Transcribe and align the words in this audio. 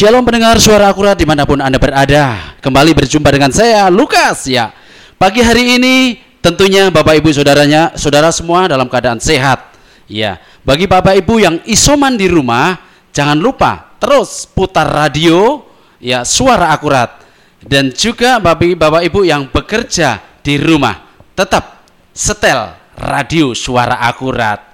Shalom 0.00 0.24
pendengar 0.24 0.56
suara 0.56 0.88
akurat 0.88 1.12
di 1.12 1.28
mana 1.28 1.44
pun 1.44 1.60
Anda 1.60 1.76
berada. 1.76 2.56
Kembali 2.64 2.96
berjumpa 2.96 3.28
dengan 3.36 3.52
saya 3.52 3.92
Lukas. 3.92 4.48
Ya 4.48 4.72
Pagi 5.20 5.44
hari 5.44 5.76
ini 5.76 6.16
tentunya 6.40 6.88
Bapak 6.88 7.20
Ibu 7.20 7.28
saudaranya 7.36 7.92
Saudara 8.00 8.32
semua 8.32 8.64
dalam 8.64 8.88
keadaan 8.88 9.20
sehat. 9.20 9.76
Ya 10.08 10.40
bagi 10.64 10.88
Bapak 10.88 11.20
Ibu 11.20 11.44
yang 11.44 11.60
isoman 11.68 12.16
di 12.16 12.32
rumah 12.32 12.80
Jangan 13.12 13.36
lupa 13.36 13.92
terus 14.00 14.48
putar 14.48 14.88
radio 14.88 15.68
Ya 16.00 16.24
suara 16.24 16.72
akurat. 16.72 17.20
Dan 17.60 17.92
juga 17.92 18.40
bagi 18.40 18.72
Bapak 18.72 19.04
Ibu 19.04 19.28
yang 19.28 19.52
bekerja 19.52 20.16
di 20.40 20.56
rumah 20.56 20.96
Tetap 21.36 21.84
setel 22.16 22.72
radio 22.96 23.52
suara 23.52 24.00
akurat. 24.00 24.64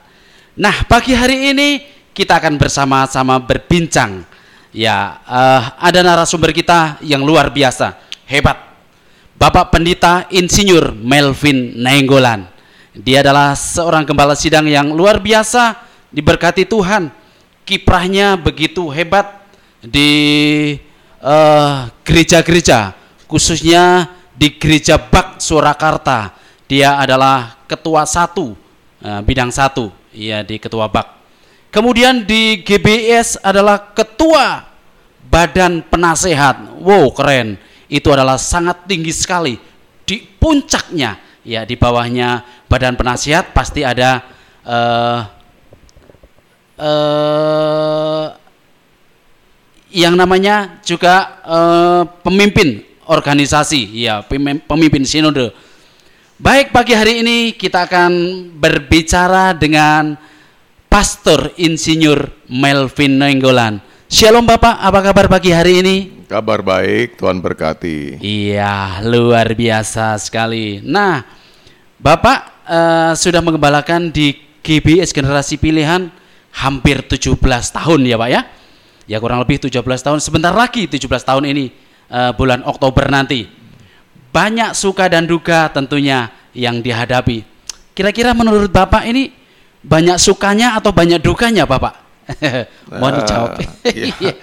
Nah 0.54 0.86
pagi 0.86 1.18
hari 1.18 1.50
ini 1.50 1.82
kita 2.14 2.38
akan 2.38 2.62
bersama-sama 2.62 3.42
berbincang 3.42 4.35
Ya, 4.76 5.24
uh, 5.24 5.72
ada 5.80 6.04
narasumber 6.04 6.52
kita 6.52 7.00
yang 7.00 7.24
luar 7.24 7.48
biasa, 7.48 7.96
hebat. 8.28 8.60
Bapak 9.32 9.72
Pendeta 9.72 10.28
Insinyur 10.28 10.92
Melvin 10.92 11.80
Nainggolan. 11.80 12.44
Dia 12.92 13.24
adalah 13.24 13.56
seorang 13.56 14.04
gembala 14.04 14.36
sidang 14.36 14.68
yang 14.68 14.92
luar 14.92 15.16
biasa, 15.16 15.80
diberkati 16.12 16.68
Tuhan. 16.68 17.08
Kiprahnya 17.64 18.36
begitu 18.36 18.92
hebat 18.92 19.48
di 19.80 20.12
uh, 21.24 21.88
gereja-gereja, 22.04 22.92
khususnya 23.32 24.12
di 24.36 24.60
Gereja 24.60 25.00
Bak 25.00 25.40
Surakarta. 25.40 26.36
Dia 26.68 27.00
adalah 27.00 27.64
ketua 27.64 28.04
satu, 28.04 28.52
uh, 29.00 29.20
bidang 29.24 29.48
satu, 29.48 29.88
ya 30.12 30.44
di 30.44 30.60
ketua 30.60 30.84
Bak. 30.84 31.16
Kemudian 31.76 32.24
di 32.24 32.64
GBS 32.64 33.36
adalah 33.44 33.92
ketua 33.92 34.75
badan 35.36 35.84
penasehat. 35.84 36.80
Wow, 36.80 37.12
keren. 37.12 37.60
Itu 37.92 38.08
adalah 38.08 38.40
sangat 38.40 38.88
tinggi 38.88 39.12
sekali. 39.12 39.60
Di 40.08 40.24
puncaknya, 40.24 41.20
ya 41.44 41.68
di 41.68 41.76
bawahnya 41.76 42.64
badan 42.64 42.96
penasehat 42.96 43.52
pasti 43.52 43.84
ada 43.84 44.24
uh, 44.64 45.20
uh, 46.80 48.26
yang 49.92 50.16
namanya 50.16 50.80
juga 50.80 51.44
uh, 51.44 52.02
pemimpin 52.24 52.80
organisasi, 53.04 53.92
ya 53.92 54.24
pemimpin 54.64 55.04
sinode. 55.04 55.52
Baik 56.40 56.72
pagi 56.72 56.96
hari 56.96 57.20
ini 57.20 57.52
kita 57.52 57.84
akan 57.84 58.12
berbicara 58.56 59.52
dengan 59.52 60.16
Pastor 60.88 61.52
Insinyur 61.60 62.48
Melvin 62.48 63.20
Nenggolan. 63.20 63.95
Shalom 64.06 64.46
Bapak, 64.46 64.78
apa 64.78 65.02
kabar 65.02 65.26
pagi 65.26 65.50
hari 65.50 65.82
ini? 65.82 65.96
Kabar 66.30 66.62
baik, 66.62 67.18
Tuhan 67.18 67.42
berkati. 67.42 68.22
Iya, 68.22 69.02
luar 69.02 69.50
biasa 69.50 70.14
sekali. 70.22 70.78
Nah, 70.78 71.26
Bapak 71.98 72.38
uh, 72.70 73.12
sudah 73.18 73.42
mengembalakan 73.42 74.14
di 74.14 74.38
GBS 74.62 75.10
Generasi 75.10 75.58
Pilihan 75.58 76.06
hampir 76.54 77.02
17 77.02 77.34
tahun 77.74 78.00
ya 78.06 78.14
Pak 78.14 78.30
ya? 78.30 78.46
Ya 79.10 79.18
kurang 79.18 79.42
lebih 79.42 79.58
17 79.66 79.82
tahun, 79.82 80.22
sebentar 80.22 80.54
lagi 80.54 80.86
17 80.86 81.02
tahun 81.26 81.42
ini 81.50 81.74
uh, 82.06 82.30
bulan 82.30 82.62
Oktober 82.62 83.10
nanti. 83.10 83.50
Banyak 84.30 84.78
suka 84.78 85.10
dan 85.10 85.26
duka 85.26 85.66
tentunya 85.74 86.30
yang 86.54 86.78
dihadapi. 86.78 87.42
Kira-kira 87.90 88.38
menurut 88.38 88.70
Bapak 88.70 89.02
ini 89.02 89.34
banyak 89.82 90.22
sukanya 90.22 90.78
atau 90.78 90.94
banyak 90.94 91.18
dukanya 91.18 91.66
Bapak? 91.66 92.05
Mau 93.00 93.10
dijawab. 93.14 93.58
Uh, 93.58 93.66
iya. 93.94 94.34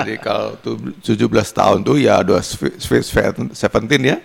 Jadi 0.00 0.14
kalau 0.20 0.56
17 0.60 1.14
tahun 1.50 1.78
tuh 1.80 1.96
ya 1.96 2.20
Sweet 2.44 2.80
17 2.80 3.52
ya. 4.04 4.18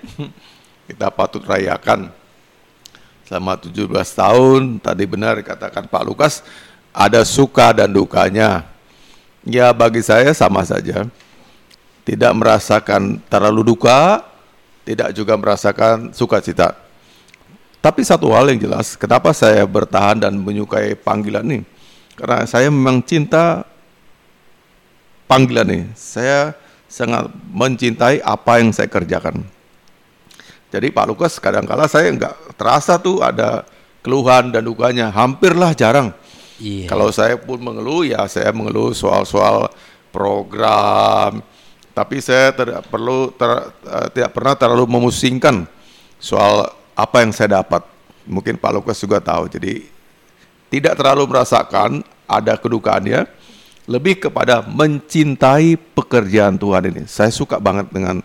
Kita 0.89 1.07
patut 1.13 1.43
rayakan. 1.45 2.11
Selama 3.23 3.55
17 3.61 3.85
tahun, 3.93 4.61
tadi 4.81 5.05
benar 5.05 5.37
katakan 5.45 5.85
Pak 5.85 6.03
Lukas, 6.03 6.41
ada 6.89 7.21
suka 7.21 7.71
dan 7.71 7.93
dukanya. 7.93 8.65
Ya 9.45 9.69
bagi 9.69 10.01
saya 10.01 10.33
sama 10.33 10.65
saja. 10.65 11.05
Tidak 12.03 12.33
merasakan 12.33 13.21
terlalu 13.29 13.77
duka, 13.77 14.25
tidak 14.81 15.13
juga 15.13 15.37
merasakan 15.37 16.09
sukacita 16.09 16.89
tapi 17.79 18.03
satu 18.03 18.27
hal 18.35 18.51
yang 18.51 18.59
jelas, 18.59 18.99
kenapa 18.99 19.31
saya 19.31 19.63
bertahan 19.63 20.19
dan 20.19 20.35
menyukai 20.35 20.99
panggilan 20.99 21.47
ini? 21.47 21.63
Karena 22.19 22.43
saya 22.43 22.67
memang 22.67 22.99
cinta 22.99 23.63
panggilan 25.23 25.71
ini. 25.71 25.87
Saya 25.95 26.51
sangat 26.91 27.31
mencintai 27.55 28.19
apa 28.19 28.59
yang 28.59 28.75
saya 28.75 28.91
kerjakan. 28.91 29.47
Jadi 30.69 30.91
Pak 30.91 31.05
Lukas 31.07 31.39
kadang-kala 31.39 31.87
saya 31.87 32.11
nggak 32.11 32.59
terasa 32.59 32.99
tuh 32.99 33.23
ada 33.23 33.63
keluhan 34.03 34.51
dan 34.51 34.67
dukanya, 34.67 35.09
hampirlah 35.09 35.71
jarang. 35.73 36.11
Yeah. 36.59 36.91
Kalau 36.91 37.07
saya 37.09 37.39
pun 37.39 37.57
mengeluh 37.63 38.03
ya 38.03 38.27
saya 38.27 38.51
mengeluh 38.51 38.91
soal-soal 38.91 39.71
program, 40.11 41.39
tapi 41.95 42.19
saya 42.19 42.51
tidak 42.51 42.85
perlu 42.91 43.31
ter, 43.33 43.49
uh, 43.87 44.07
tidak 44.11 44.31
pernah 44.35 44.53
terlalu 44.59 44.85
memusingkan 44.85 45.65
soal 46.19 46.67
apa 46.93 47.23
yang 47.23 47.31
saya 47.31 47.63
dapat. 47.63 47.81
Mungkin 48.29 48.59
Pak 48.61 48.71
Lukas 48.75 48.99
juga 49.01 49.17
tahu. 49.23 49.49
Jadi 49.49 49.89
tidak 50.69 50.97
terlalu 50.97 51.25
merasakan 51.29 52.01
ada 52.29 52.53
kedukaannya, 52.57 53.25
lebih 53.89 54.29
kepada 54.29 54.61
mencintai 54.65 55.75
pekerjaan 55.97 56.55
Tuhan 56.61 56.93
ini. 56.93 57.03
Saya 57.09 57.33
suka 57.33 57.57
banget 57.57 57.89
dengan 57.89 58.21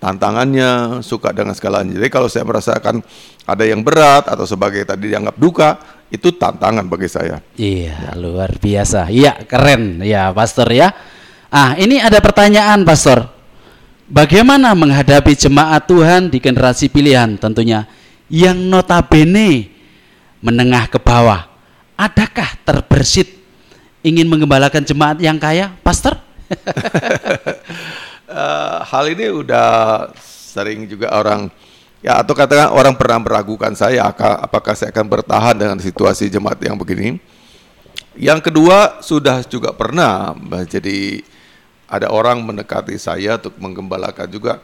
tantangannya, 0.00 1.04
suka 1.04 1.30
dengan 1.36 1.52
segalanya. 1.52 1.94
Jadi 2.00 2.08
kalau 2.08 2.26
saya 2.32 2.48
merasakan 2.48 3.04
ada 3.44 3.64
yang 3.68 3.84
berat 3.84 4.26
atau 4.26 4.48
sebagai 4.48 4.82
tadi 4.88 5.12
dianggap 5.12 5.36
duka, 5.36 5.78
itu 6.08 6.32
tantangan 6.32 6.88
bagi 6.88 7.08
saya. 7.12 7.44
Iya, 7.54 7.92
ya. 7.92 8.10
luar 8.16 8.56
biasa. 8.56 9.12
Iya, 9.12 9.44
keren 9.44 10.00
ya, 10.00 10.32
Pastor 10.32 10.68
ya. 10.72 10.90
Ah, 11.52 11.76
ini 11.76 12.00
ada 12.00 12.18
pertanyaan, 12.24 12.82
Pastor. 12.82 13.28
Bagaimana 14.08 14.72
menghadapi 14.76 15.36
jemaat 15.36 15.88
Tuhan 15.88 16.28
di 16.32 16.40
generasi 16.40 16.88
pilihan 16.88 17.36
tentunya? 17.40 17.84
yang 18.32 18.56
notabene 18.56 19.68
menengah 20.40 20.88
ke 20.88 20.96
bawah. 20.96 21.51
Adakah 22.02 22.58
terbersit 22.66 23.30
ingin 24.02 24.26
mengembalakan 24.26 24.82
jemaat 24.82 25.22
yang 25.22 25.38
kaya, 25.38 25.70
Pastor? 25.86 26.18
uh, 28.26 28.82
hal 28.90 29.04
ini 29.06 29.30
udah 29.30 30.10
sering 30.18 30.90
juga 30.90 31.14
orang 31.14 31.46
ya 32.02 32.18
atau 32.18 32.34
katakan 32.34 32.74
orang 32.74 32.98
pernah 32.98 33.22
meragukan 33.22 33.70
saya 33.78 34.10
apakah 34.18 34.74
saya 34.74 34.90
akan 34.90 35.06
bertahan 35.06 35.54
dengan 35.54 35.78
situasi 35.78 36.26
jemaat 36.26 36.58
yang 36.58 36.74
begini. 36.74 37.22
Yang 38.18 38.50
kedua 38.50 38.98
sudah 38.98 39.46
juga 39.46 39.70
pernah 39.70 40.34
jadi 40.66 41.22
ada 41.86 42.10
orang 42.10 42.42
mendekati 42.42 42.98
saya 42.98 43.38
untuk 43.38 43.54
menggembalakan 43.62 44.26
juga 44.26 44.58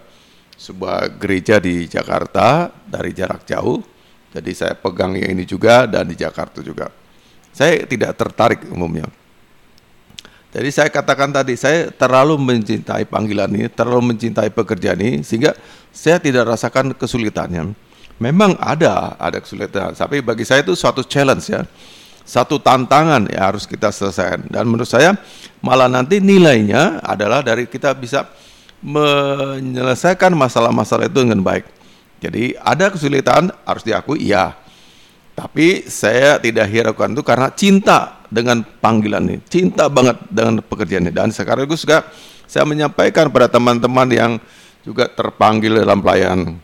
sebuah 0.58 1.06
gereja 1.14 1.62
di 1.62 1.86
Jakarta 1.86 2.74
dari 2.82 3.14
jarak 3.14 3.46
jauh. 3.46 3.78
Jadi 4.34 4.50
saya 4.58 4.74
pegang 4.74 5.14
yang 5.14 5.38
ini 5.38 5.46
juga 5.46 5.86
dan 5.86 6.10
di 6.10 6.18
Jakarta 6.18 6.60
juga. 6.66 7.07
Saya 7.58 7.82
tidak 7.90 8.14
tertarik 8.14 8.62
umumnya. 8.70 9.10
Jadi 10.54 10.70
saya 10.70 10.88
katakan 10.94 11.34
tadi, 11.34 11.58
saya 11.58 11.90
terlalu 11.90 12.38
mencintai 12.38 13.02
panggilan 13.10 13.50
ini, 13.50 13.66
terlalu 13.66 14.14
mencintai 14.14 14.54
pekerjaan 14.54 15.02
ini, 15.02 15.26
sehingga 15.26 15.58
saya 15.90 16.22
tidak 16.22 16.54
rasakan 16.54 16.94
kesulitannya. 16.94 17.74
Memang 18.22 18.54
ada, 18.62 19.18
ada 19.18 19.42
kesulitan, 19.42 19.90
tapi 19.90 20.22
bagi 20.22 20.46
saya 20.46 20.62
itu 20.62 20.78
suatu 20.78 21.02
challenge 21.02 21.50
ya, 21.50 21.66
satu 22.22 22.62
tantangan 22.62 23.26
ya 23.26 23.50
harus 23.50 23.66
kita 23.66 23.90
selesaikan. 23.90 24.46
Dan 24.46 24.70
menurut 24.70 24.88
saya 24.88 25.18
malah 25.58 25.90
nanti 25.90 26.22
nilainya 26.22 27.02
adalah 27.02 27.42
dari 27.42 27.66
kita 27.66 27.90
bisa 27.98 28.30
menyelesaikan 28.78 30.30
masalah-masalah 30.30 31.10
itu 31.10 31.26
dengan 31.26 31.42
baik. 31.42 31.66
Jadi 32.22 32.54
ada 32.62 32.86
kesulitan 32.94 33.50
harus 33.66 33.82
diakui 33.82 34.22
iya. 34.22 34.54
Tapi 35.38 35.86
saya 35.86 36.42
tidak 36.42 36.66
hiraukan 36.66 37.14
itu 37.14 37.22
karena 37.22 37.46
cinta 37.54 38.18
dengan 38.26 38.66
panggilan 38.82 39.22
ini, 39.22 39.38
cinta 39.46 39.86
banget 39.86 40.18
dengan 40.26 40.58
pekerjaan 40.66 41.06
ini. 41.06 41.14
Dan 41.14 41.30
sekarang 41.30 41.70
juga 41.70 42.10
saya 42.50 42.66
menyampaikan 42.66 43.30
pada 43.30 43.46
teman-teman 43.46 44.10
yang 44.10 44.32
juga 44.82 45.06
terpanggil 45.06 45.78
dalam 45.78 46.02
pelayanan. 46.02 46.58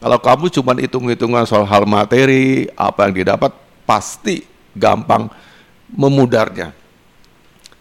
Kalau 0.00 0.18
kamu 0.24 0.48
cuma 0.56 0.72
hitung-hitungan 0.72 1.44
soal 1.44 1.68
hal 1.68 1.84
materi, 1.84 2.64
apa 2.80 3.08
yang 3.08 3.12
didapat, 3.12 3.52
pasti 3.84 4.40
gampang 4.72 5.28
memudarnya. 5.92 6.72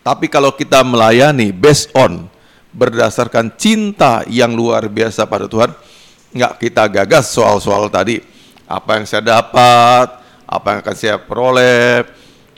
Tapi 0.04 0.28
kalau 0.28 0.51
kita 0.51 0.84
melayani 0.84 1.56
based 1.56 1.88
on 1.95 2.28
berdasarkan 2.75 3.56
cinta 3.56 4.28
yang 4.28 4.51
luar 4.51 4.92
biasa 4.92 5.24
pada 5.24 5.48
Tuhan, 5.48 5.72
nggak 6.36 6.54
kita 6.60 6.84
gagas 6.92 7.31
soal-soal 7.31 7.88
tadi. 7.88 8.19
Apa 8.68 9.00
yang 9.00 9.06
saya 9.07 9.24
dapat, 9.40 10.22
apa 10.59 10.67
yang 10.73 10.79
akan 10.85 10.95
saya 10.95 11.15
peroleh, 11.17 12.05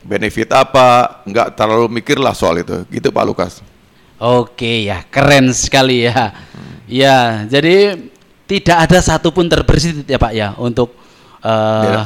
benefit 0.03 0.51
apa, 0.51 1.21
nggak 1.25 1.55
terlalu 1.55 2.01
mikirlah 2.01 2.35
soal 2.35 2.59
itu. 2.59 2.85
Gitu 2.91 3.09
Pak 3.09 3.25
Lukas. 3.25 3.53
Oke 4.15 4.87
ya, 4.87 5.03
keren 5.11 5.51
sekali 5.51 6.07
ya. 6.07 6.31
Ya, 6.85 7.43
jadi 7.49 7.97
tidak 8.45 8.77
ada 8.87 8.99
satupun 9.01 9.49
terbersit 9.49 10.05
ya 10.05 10.21
Pak 10.21 10.33
ya 10.37 10.53
untuk 10.55 10.93
uh, 11.41 12.05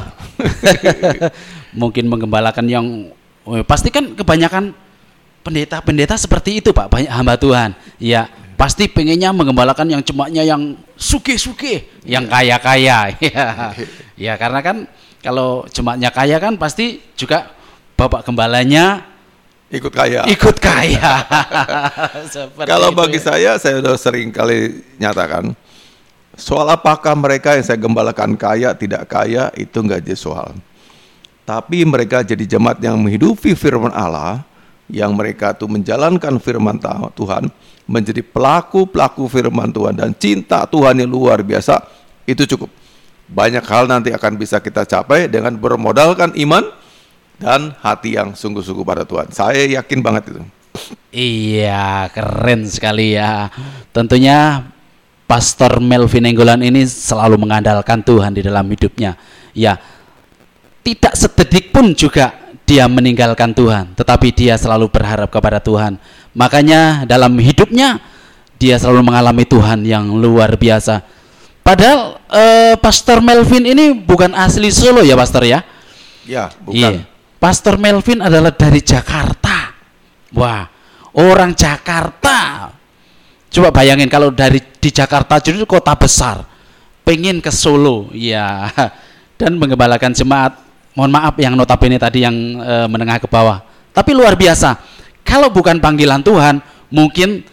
mungkin 1.79 2.07
menggembalakan 2.07 2.65
yang 2.65 2.85
oh, 3.43 3.61
pasti 3.67 3.91
kan 3.91 4.15
kebanyakan 4.15 4.71
pendeta-pendeta 5.43 6.15
seperti 6.15 6.63
itu 6.63 6.71
Pak, 6.71 6.87
banyak 6.89 7.11
hamba 7.11 7.35
Tuhan. 7.35 7.75
Ya, 7.99 8.27
pasti 8.59 8.91
pengennya 8.91 9.31
menggembalakan 9.31 9.87
yang 9.87 10.01
cemaknya 10.03 10.43
yang 10.43 10.75
suke-suke, 10.99 12.03
yang 12.03 12.27
kaya-kaya. 12.27 13.15
ya. 13.23 13.45
ya, 14.19 14.33
karena 14.35 14.59
kan 14.59 14.77
kalau 15.19 15.67
cemaknya 15.67 16.09
kaya 16.11 16.39
kan 16.39 16.55
pasti 16.55 17.03
juga 17.19 17.51
Bapak 17.99 18.23
gembalanya 18.23 19.03
ikut 19.69 19.93
kaya. 19.93 20.25
Ikut 20.25 20.57
kaya. 20.57 21.13
Kalau 22.71 22.89
bagi 22.89 23.21
saya, 23.21 23.59
saya 23.61 23.83
sudah 23.83 23.95
sering 24.01 24.33
kali 24.33 24.81
nyatakan, 24.97 25.53
soal 26.33 26.65
apakah 26.73 27.13
mereka 27.13 27.53
yang 27.53 27.65
saya 27.65 27.77
gembalakan 27.77 28.33
kaya, 28.33 28.73
tidak 28.73 29.05
kaya, 29.05 29.53
itu 29.53 29.77
nggak 29.77 30.01
jadi 30.01 30.17
soal. 30.17 30.57
Tapi 31.45 31.85
mereka 31.85 32.21
jadi 32.25 32.45
jemaat 32.45 32.81
yang 32.81 32.97
menghidupi 32.97 33.53
firman 33.53 33.93
Allah, 33.93 34.41
yang 34.89 35.13
mereka 35.13 35.53
tuh 35.53 35.69
menjalankan 35.69 36.41
firman 36.41 36.81
Tuhan, 37.13 37.49
menjadi 37.85 38.25
pelaku-pelaku 38.25 39.29
firman 39.29 39.69
Tuhan, 39.69 39.93
dan 39.97 40.09
cinta 40.17 40.65
Tuhan 40.65 40.97
yang 40.97 41.09
luar 41.09 41.45
biasa, 41.45 41.85
itu 42.25 42.45
cukup. 42.57 42.69
Banyak 43.29 43.61
hal 43.61 43.85
nanti 43.85 44.09
akan 44.09 44.41
bisa 44.41 44.57
kita 44.57 44.83
capai 44.89 45.29
dengan 45.29 45.53
bermodalkan 45.53 46.33
iman, 46.33 46.65
dan 47.39 47.71
hati 47.79 48.19
yang 48.19 48.35
sungguh-sungguh 48.35 48.83
pada 48.83 49.07
Tuhan. 49.07 49.31
Saya 49.31 49.63
yakin 49.79 49.99
banget 50.03 50.35
itu. 50.35 50.41
Iya, 51.09 52.11
keren 52.11 52.67
sekali 52.67 53.15
ya. 53.15 53.47
Tentunya 53.95 54.67
Pastor 55.23 55.79
Melvin 55.79 56.27
Enggolan 56.27 56.61
ini 56.65 56.83
selalu 56.83 57.39
mengandalkan 57.39 58.03
Tuhan 58.03 58.35
di 58.35 58.41
dalam 58.43 58.67
hidupnya. 58.67 59.15
Ya, 59.55 59.79
tidak 60.83 61.15
sedetik 61.15 61.71
pun 61.71 61.95
juga 61.95 62.35
dia 62.67 62.85
meninggalkan 62.85 63.55
Tuhan, 63.55 63.97
tetapi 63.97 64.29
dia 64.35 64.57
selalu 64.59 64.91
berharap 64.91 65.31
kepada 65.31 65.57
Tuhan. 65.57 65.97
Makanya 66.37 67.07
dalam 67.09 67.33
hidupnya 67.39 67.97
dia 68.61 68.75
selalu 68.77 69.09
mengalami 69.09 69.47
Tuhan 69.47 69.85
yang 69.87 70.05
luar 70.17 70.53
biasa. 70.59 71.18
Padahal 71.69 72.17
eh, 72.33 72.73
Pastor 72.81 73.21
Melvin 73.21 73.61
ini 73.61 73.93
bukan 73.93 74.33
asli 74.33 74.73
Solo 74.73 75.05
ya, 75.05 75.13
Pastor 75.13 75.45
ya? 75.45 75.61
Ya, 76.25 76.49
bukan. 76.65 76.73
Iya. 76.73 77.05
Pastor 77.37 77.77
Melvin 77.77 78.25
adalah 78.25 78.49
dari 78.49 78.81
Jakarta. 78.81 79.77
Wah, 80.33 80.65
orang 81.13 81.53
Jakarta. 81.53 82.73
Coba 83.53 83.69
bayangin 83.69 84.09
kalau 84.09 84.33
dari 84.33 84.57
di 84.57 84.89
Jakarta 84.89 85.37
jadi 85.37 85.61
kota 85.69 85.93
besar, 85.93 86.41
pengen 87.05 87.37
ke 87.37 87.53
Solo, 87.53 88.09
ya, 88.17 88.73
dan 89.39 89.53
mengembalakan 89.53 90.09
jemaat. 90.09 90.57
Mohon 90.97 91.21
maaf 91.21 91.37
yang 91.37 91.53
notabene 91.53 92.01
tadi 92.01 92.25
yang 92.25 92.33
e, 92.65 92.73
menengah 92.89 93.21
ke 93.21 93.29
bawah. 93.29 93.61
Tapi 93.93 94.17
luar 94.17 94.33
biasa. 94.33 94.73
Kalau 95.21 95.53
bukan 95.53 95.77
panggilan 95.77 96.25
Tuhan, 96.25 96.65
mungkin 96.89 97.45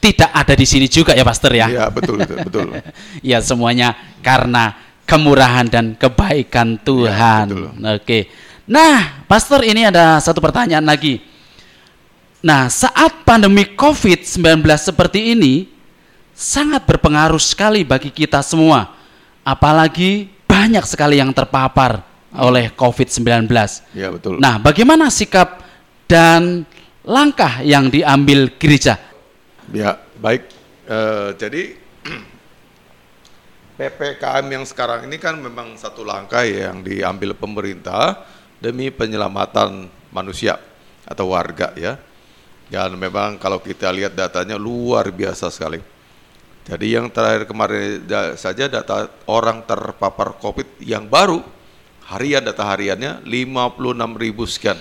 tidak 0.00 0.30
ada 0.30 0.54
di 0.54 0.66
sini 0.68 0.86
juga 0.86 1.16
ya, 1.16 1.24
Pastor 1.26 1.52
ya. 1.56 1.66
Iya 1.66 1.86
betul, 1.90 2.22
betul, 2.22 2.38
betul. 2.46 2.68
ya 3.34 3.38
semuanya 3.42 3.96
karena 4.22 4.76
kemurahan 5.06 5.66
dan 5.70 5.94
kebaikan 5.94 6.76
iya, 6.76 6.82
Tuhan. 6.82 7.46
Ya, 7.54 7.90
Oke. 7.96 8.18
Nah, 8.66 9.22
Pastor 9.30 9.62
ini 9.62 9.86
ada 9.86 10.18
satu 10.18 10.42
pertanyaan 10.42 10.82
lagi. 10.82 11.22
Nah, 12.42 12.66
saat 12.70 13.22
pandemi 13.22 13.64
COVID-19 13.74 14.62
seperti 14.78 15.34
ini, 15.34 15.70
sangat 16.34 16.84
berpengaruh 16.84 17.40
sekali 17.40 17.86
bagi 17.86 18.10
kita 18.10 18.42
semua. 18.42 18.92
Apalagi 19.46 20.26
banyak 20.46 20.82
sekali 20.84 21.22
yang 21.22 21.30
terpapar 21.30 22.02
oleh 22.34 22.68
COVID-19. 22.74 23.46
Ya, 23.94 24.10
betul. 24.10 24.42
Nah, 24.42 24.58
bagaimana 24.58 25.08
sikap 25.08 25.62
dan 26.10 26.66
langkah 27.06 27.62
yang 27.62 27.86
diambil 27.88 28.50
gereja? 28.58 28.98
Ya, 29.74 29.98
baik. 30.22 30.46
Uh, 30.86 31.34
jadi 31.34 31.74
PPKM 33.78 34.46
yang 34.46 34.62
sekarang 34.62 35.10
ini 35.10 35.18
kan 35.18 35.34
memang 35.42 35.74
satu 35.74 36.06
langkah 36.06 36.46
yang 36.46 36.86
diambil 36.86 37.34
pemerintah 37.34 38.22
demi 38.62 38.94
penyelamatan 38.94 39.90
manusia 40.14 40.54
atau 41.02 41.34
warga 41.34 41.74
ya. 41.74 41.98
Dan 42.70 42.94
memang 42.94 43.42
kalau 43.42 43.58
kita 43.58 43.90
lihat 43.90 44.14
datanya 44.14 44.54
luar 44.54 45.10
biasa 45.10 45.50
sekali. 45.50 45.82
Jadi 46.66 46.86
yang 46.98 47.10
terakhir 47.10 47.46
kemarin 47.46 48.02
saja 48.34 48.66
data 48.66 49.10
orang 49.30 49.62
terpapar 49.66 50.34
COVID 50.42 50.82
yang 50.82 51.06
baru 51.06 51.42
harian 52.10 52.42
data 52.42 52.66
hariannya 52.66 53.22
56 53.22 54.22
ribu 54.22 54.46
sekian. 54.46 54.78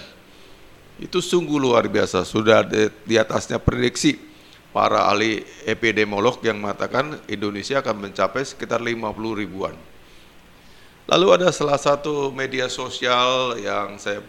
Itu 0.97 1.21
sungguh 1.21 1.57
luar 1.61 1.85
biasa. 1.85 2.25
Sudah 2.25 2.65
di, 2.65 2.89
di 3.05 3.21
atasnya 3.21 3.61
prediksi 3.61 4.24
para 4.75 5.07
ahli 5.07 5.47
epidemiolog 5.63 6.43
yang 6.43 6.59
mengatakan 6.59 7.15
Indonesia 7.31 7.79
akan 7.79 8.11
mencapai 8.11 8.43
sekitar 8.43 8.83
50 8.83 9.07
ribuan. 9.39 9.71
Lalu 11.07 11.27
ada 11.31 11.47
salah 11.55 11.79
satu 11.79 12.35
media 12.35 12.67
sosial 12.67 13.55
yang 13.55 13.95
saya 13.95 14.19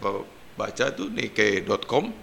baca 0.55 0.85
itu 0.87 1.11
Nikkei.com 1.11 2.15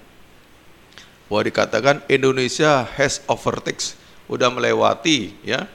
bahwa 1.29 1.43
dikatakan 1.45 2.01
Indonesia 2.09 2.89
has 2.97 3.21
overtakes 3.29 3.93
udah 4.25 4.49
melewati 4.49 5.37
ya 5.45 5.69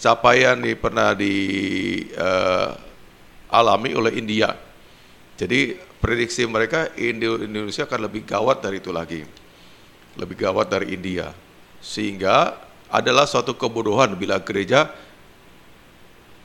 capaian 0.00 0.56
di 0.56 0.72
pernah 0.72 1.12
di 1.12 1.34
uh, 2.16 2.72
alami 3.52 3.92
oleh 3.92 4.16
India. 4.16 4.56
Jadi 5.36 5.76
prediksi 6.00 6.48
mereka 6.48 6.88
Indonesia 6.96 7.84
akan 7.84 8.08
lebih 8.08 8.24
gawat 8.24 8.64
dari 8.64 8.80
itu 8.80 8.88
lagi. 8.88 9.20
Lebih 10.16 10.48
gawat 10.48 10.72
dari 10.72 10.96
India. 10.96 11.41
Sehingga 11.82 12.56
adalah 12.86 13.26
suatu 13.26 13.58
kebodohan 13.58 14.14
bila 14.14 14.38
gereja 14.38 14.88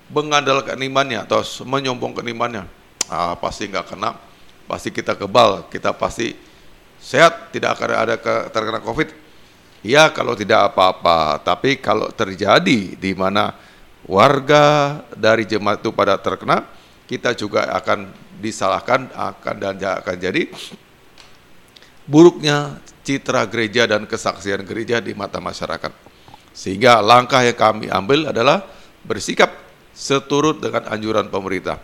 mengandalkan 0.10 0.80
imannya 0.80 1.28
atau 1.28 1.44
menyombongkan 1.68 2.26
imannya, 2.26 2.64
ah, 3.12 3.36
pasti 3.38 3.70
nggak 3.70 3.94
kena, 3.94 4.18
pasti 4.66 4.90
kita 4.90 5.14
kebal, 5.14 5.68
kita 5.70 5.94
pasti 5.94 6.34
sehat, 6.98 7.54
tidak 7.54 7.78
akan 7.78 7.90
ada 7.94 8.16
ke, 8.18 8.34
terkena 8.50 8.82
COVID. 8.82 9.10
Ya 9.86 10.10
kalau 10.10 10.34
tidak 10.34 10.74
apa-apa, 10.74 11.38
tapi 11.46 11.78
kalau 11.78 12.10
terjadi 12.10 12.98
di 12.98 13.12
mana 13.14 13.54
warga 14.10 14.98
dari 15.14 15.46
jemaat 15.46 15.86
itu 15.86 15.94
pada 15.94 16.18
terkena, 16.18 16.66
kita 17.06 17.38
juga 17.38 17.70
akan 17.78 18.10
disalahkan 18.42 19.10
akan 19.14 19.56
dan 19.58 19.76
akan 19.78 20.16
jadi 20.18 20.50
buruknya 22.06 22.80
citra 23.08 23.48
gereja 23.48 23.88
dan 23.88 24.04
kesaksian 24.04 24.68
gereja 24.68 25.00
di 25.00 25.16
mata 25.16 25.40
masyarakat. 25.40 25.96
Sehingga 26.52 27.00
langkah 27.00 27.40
yang 27.48 27.56
kami 27.56 27.88
ambil 27.88 28.36
adalah 28.36 28.68
bersikap 29.08 29.56
seturut 29.96 30.60
dengan 30.60 30.84
anjuran 30.92 31.32
pemerintah. 31.32 31.80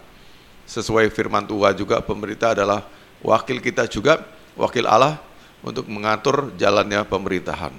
Sesuai 0.67 1.07
firman 1.15 1.47
Tuhan 1.47 1.79
juga 1.79 2.03
pemerintah 2.03 2.51
adalah 2.51 2.83
wakil 3.23 3.63
kita 3.63 3.87
juga, 3.87 4.19
wakil 4.59 4.83
Allah 4.83 5.23
untuk 5.63 5.87
mengatur 5.87 6.51
jalannya 6.59 7.07
pemerintahan. 7.07 7.71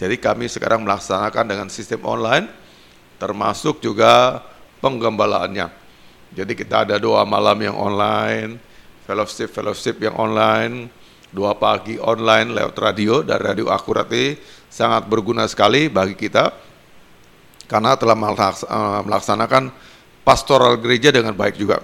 Jadi 0.00 0.16
kami 0.16 0.48
sekarang 0.48 0.80
melaksanakan 0.88 1.44
dengan 1.44 1.68
sistem 1.68 2.00
online, 2.08 2.48
termasuk 3.20 3.84
juga 3.84 4.40
penggembalaannya. 4.80 5.68
Jadi 6.32 6.52
kita 6.56 6.88
ada 6.88 6.96
doa 6.96 7.26
malam 7.26 7.58
yang 7.60 7.76
online, 7.76 8.56
fellowship 9.04 9.50
fellowship 9.50 9.96
yang 9.98 10.14
online, 10.14 10.88
dua 11.28 11.56
pagi 11.56 12.00
online 12.00 12.56
lewat 12.56 12.76
radio 12.80 13.20
dari 13.20 13.42
radio 13.44 13.68
akurati 13.68 14.36
sangat 14.68 15.08
berguna 15.08 15.44
sekali 15.44 15.92
bagi 15.92 16.16
kita 16.16 16.52
karena 17.68 17.94
telah 18.00 18.16
eh, 18.16 19.00
melaksanakan 19.04 19.70
pastoral 20.24 20.80
gereja 20.80 21.12
dengan 21.12 21.36
baik 21.36 21.56
juga. 21.56 21.80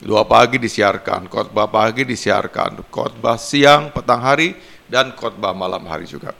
Dua 0.00 0.24
pagi 0.24 0.56
disiarkan, 0.56 1.28
khotbah 1.28 1.68
pagi 1.68 2.08
disiarkan, 2.08 2.88
khotbah 2.88 3.36
siang, 3.36 3.92
petang 3.92 4.24
hari, 4.24 4.56
dan 4.88 5.12
khotbah 5.12 5.52
malam 5.52 5.84
hari 5.84 6.08
juga. 6.08 6.32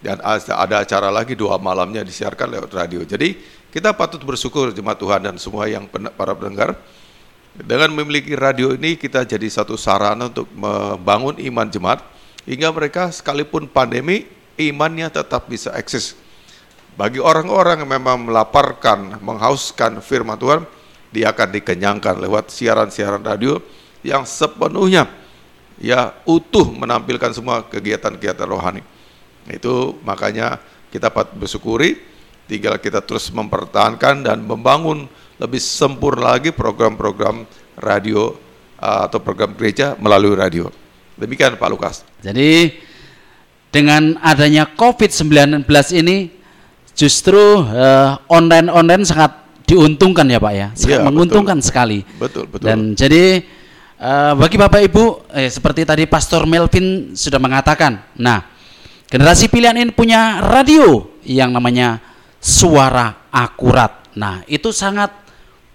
Dan 0.00 0.20
ada 0.24 0.84
acara 0.84 1.08
lagi 1.12 1.36
dua 1.36 1.60
malamnya 1.60 2.00
disiarkan 2.00 2.48
lewat 2.48 2.70
radio. 2.72 3.04
Jadi 3.04 3.36
kita 3.68 3.92
patut 3.92 4.20
bersyukur 4.24 4.72
jemaat 4.72 4.96
Tuhan 4.96 5.20
dan 5.20 5.36
semua 5.36 5.68
yang 5.68 5.84
para 5.90 6.32
pendengar. 6.32 6.76
Dengan 7.54 7.94
memiliki 7.94 8.34
radio 8.34 8.74
ini 8.74 8.98
kita 8.98 9.22
jadi 9.22 9.46
satu 9.46 9.78
sarana 9.78 10.26
untuk 10.26 10.50
membangun 10.50 11.38
iman 11.38 11.70
jemaat 11.70 12.02
hingga 12.42 12.74
mereka 12.74 13.14
sekalipun 13.14 13.70
pandemi 13.70 14.26
imannya 14.58 15.06
tetap 15.06 15.46
bisa 15.46 15.70
eksis 15.78 16.18
bagi 16.94 17.18
orang-orang 17.18 17.82
yang 17.82 17.90
memang 17.90 18.30
melaparkan, 18.30 19.18
menghauskan 19.18 19.98
firman 19.98 20.38
Tuhan, 20.38 20.62
dia 21.10 21.34
akan 21.34 21.50
dikenyangkan 21.50 22.22
lewat 22.22 22.54
siaran-siaran 22.54 23.18
radio 23.18 23.58
yang 24.06 24.22
sepenuhnya 24.22 25.10
ya 25.82 26.14
utuh 26.22 26.70
menampilkan 26.70 27.34
semua 27.34 27.66
kegiatan-kegiatan 27.66 28.46
rohani. 28.46 28.82
Itu 29.50 29.98
makanya 30.06 30.62
kita 30.94 31.10
patut 31.10 31.34
bersyukuri, 31.34 31.98
tinggal 32.46 32.78
kita 32.78 33.02
terus 33.02 33.26
mempertahankan 33.34 34.22
dan 34.22 34.46
membangun 34.46 35.10
lebih 35.38 35.60
sempurna 35.62 36.38
lagi 36.38 36.54
program-program 36.54 37.46
radio 37.78 38.34
uh, 38.78 39.00
atau 39.06 39.18
program 39.18 39.54
gereja 39.58 39.98
melalui 39.98 40.38
radio. 40.38 40.70
Demikian 41.14 41.58
Pak 41.58 41.68
Lukas. 41.70 41.94
Jadi 42.22 42.74
dengan 43.74 44.14
adanya 44.22 44.70
COVID-19 44.70 45.66
ini 45.98 46.30
justru 46.94 47.66
uh, 47.66 48.22
online-online 48.30 49.02
sangat 49.02 49.42
diuntungkan 49.66 50.28
ya 50.30 50.38
Pak 50.38 50.52
ya, 50.54 50.68
sangat 50.76 51.00
ya, 51.02 51.06
menguntungkan 51.06 51.58
betul. 51.58 51.68
sekali. 51.68 51.98
Betul, 52.20 52.44
betul. 52.46 52.66
Dan 52.68 52.94
jadi 52.94 53.42
uh, 53.98 54.38
bagi 54.38 54.56
Bapak 54.60 54.80
Ibu, 54.86 55.04
eh, 55.34 55.50
seperti 55.50 55.82
tadi 55.82 56.04
Pastor 56.06 56.46
Melvin 56.46 57.16
sudah 57.16 57.40
mengatakan, 57.42 57.98
nah 58.14 58.44
generasi 59.08 59.50
pilihan 59.50 59.74
ini 59.80 59.90
punya 59.90 60.44
radio 60.44 61.18
yang 61.24 61.50
namanya 61.50 61.98
suara 62.38 63.26
akurat. 63.32 64.04
Nah 64.14 64.44
itu 64.46 64.70
sangat 64.70 65.23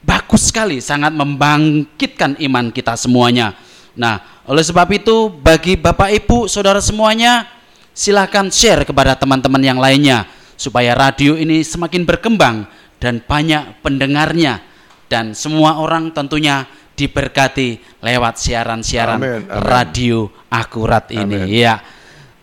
bagus 0.03 0.51
sekali, 0.51 0.79
sangat 0.79 1.11
membangkitkan 1.15 2.39
iman 2.39 2.71
kita 2.71 2.95
semuanya. 2.95 3.55
Nah 3.95 4.43
oleh 4.49 4.63
sebab 4.63 4.89
itu 4.95 5.29
bagi 5.29 5.77
Bapak 5.77 6.09
Ibu, 6.23 6.49
saudara 6.49 6.81
semuanya 6.81 7.45
silahkan 7.93 8.47
share 8.47 8.87
kepada 8.87 9.13
teman-teman 9.19 9.59
yang 9.59 9.77
lainnya 9.77 10.25
supaya 10.55 10.95
radio 10.95 11.35
ini 11.35 11.61
semakin 11.61 12.07
berkembang 12.07 12.67
dan 12.99 13.23
banyak 13.23 13.79
pendengarnya 13.83 14.59
dan 15.07 15.31
semua 15.35 15.79
orang 15.79 16.11
tentunya 16.11 16.67
diberkati 16.99 17.79
lewat 18.03 18.35
siaran-siaran 18.43 19.47
radio 19.63 20.27
akurat 20.51 21.07
ini 21.11 21.39
amen. 21.43 21.47
ya. 21.47 21.75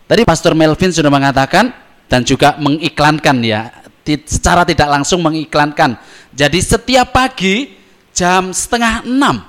Tadi 0.07 0.23
Pastor 0.25 0.57
Melvin 0.57 0.89
sudah 0.89 1.11
mengatakan 1.11 1.69
dan 2.07 2.23
juga 2.23 2.55
mengiklankan 2.57 3.37
ya 3.43 3.69
secara 4.23 4.63
tidak 4.63 4.87
langsung 4.87 5.19
mengiklankan. 5.19 5.99
Jadi 6.37 6.61
setiap 6.61 7.17
pagi 7.17 7.73
jam 8.13 8.53
setengah 8.53 9.01
enam 9.09 9.41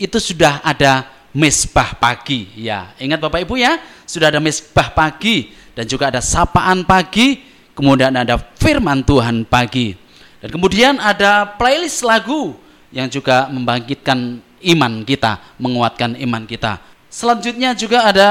itu 0.00 0.16
sudah 0.16 0.64
ada 0.64 1.04
mesbah 1.36 1.92
pagi 2.00 2.48
ya. 2.56 2.96
Ingat 2.96 3.20
Bapak 3.20 3.44
Ibu 3.44 3.60
ya, 3.60 3.76
sudah 4.08 4.32
ada 4.32 4.40
mesbah 4.40 4.88
pagi 4.96 5.52
dan 5.76 5.84
juga 5.84 6.08
ada 6.08 6.24
sapaan 6.24 6.88
pagi, 6.88 7.44
kemudian 7.76 8.16
ada 8.16 8.40
firman 8.56 9.04
Tuhan 9.04 9.44
pagi. 9.44 9.92
Dan 10.40 10.48
kemudian 10.48 10.96
ada 10.96 11.44
playlist 11.60 12.00
lagu 12.00 12.56
yang 12.88 13.12
juga 13.12 13.44
membangkitkan 13.52 14.40
iman 14.72 14.92
kita, 15.04 15.60
menguatkan 15.60 16.16
iman 16.24 16.48
kita. 16.48 16.80
Selanjutnya 17.12 17.76
juga 17.76 18.08
ada 18.08 18.30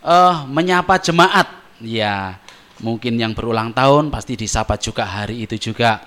uh, 0.00 0.48
menyapa 0.48 0.96
jemaat. 0.96 1.44
Ya, 1.84 2.40
mungkin 2.80 3.20
yang 3.20 3.36
berulang 3.36 3.76
tahun 3.76 4.08
pasti 4.08 4.32
disapa 4.32 4.80
juga 4.80 5.04
hari 5.04 5.44
itu 5.44 5.60
juga. 5.60 6.00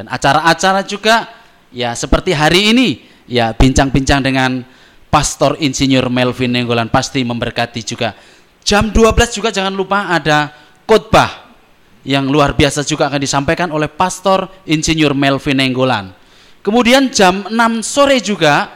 Dan 0.00 0.08
acara-acara 0.08 0.80
juga 0.88 1.28
ya 1.68 1.92
seperti 1.92 2.32
hari 2.32 2.72
ini 2.72 3.04
ya 3.28 3.52
bincang-bincang 3.52 4.24
dengan 4.24 4.64
Pastor 5.12 5.60
Insinyur 5.60 6.08
Melvin 6.08 6.56
Nenggolan 6.56 6.88
pasti 6.88 7.20
memberkati 7.20 7.84
juga. 7.84 8.16
Jam 8.64 8.88
12 8.88 9.36
juga 9.36 9.52
jangan 9.52 9.76
lupa 9.76 10.08
ada 10.08 10.56
khotbah 10.88 11.52
yang 12.00 12.32
luar 12.32 12.56
biasa 12.56 12.80
juga 12.80 13.12
akan 13.12 13.20
disampaikan 13.20 13.68
oleh 13.76 13.92
Pastor 13.92 14.48
Insinyur 14.64 15.12
Melvin 15.12 15.60
Nenggolan. 15.60 16.16
Kemudian 16.64 17.12
jam 17.12 17.44
6 17.52 17.84
sore 17.84 18.24
juga 18.24 18.72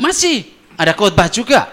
masih 0.00 0.48
ada 0.80 0.96
khotbah 0.96 1.28
juga 1.28 1.68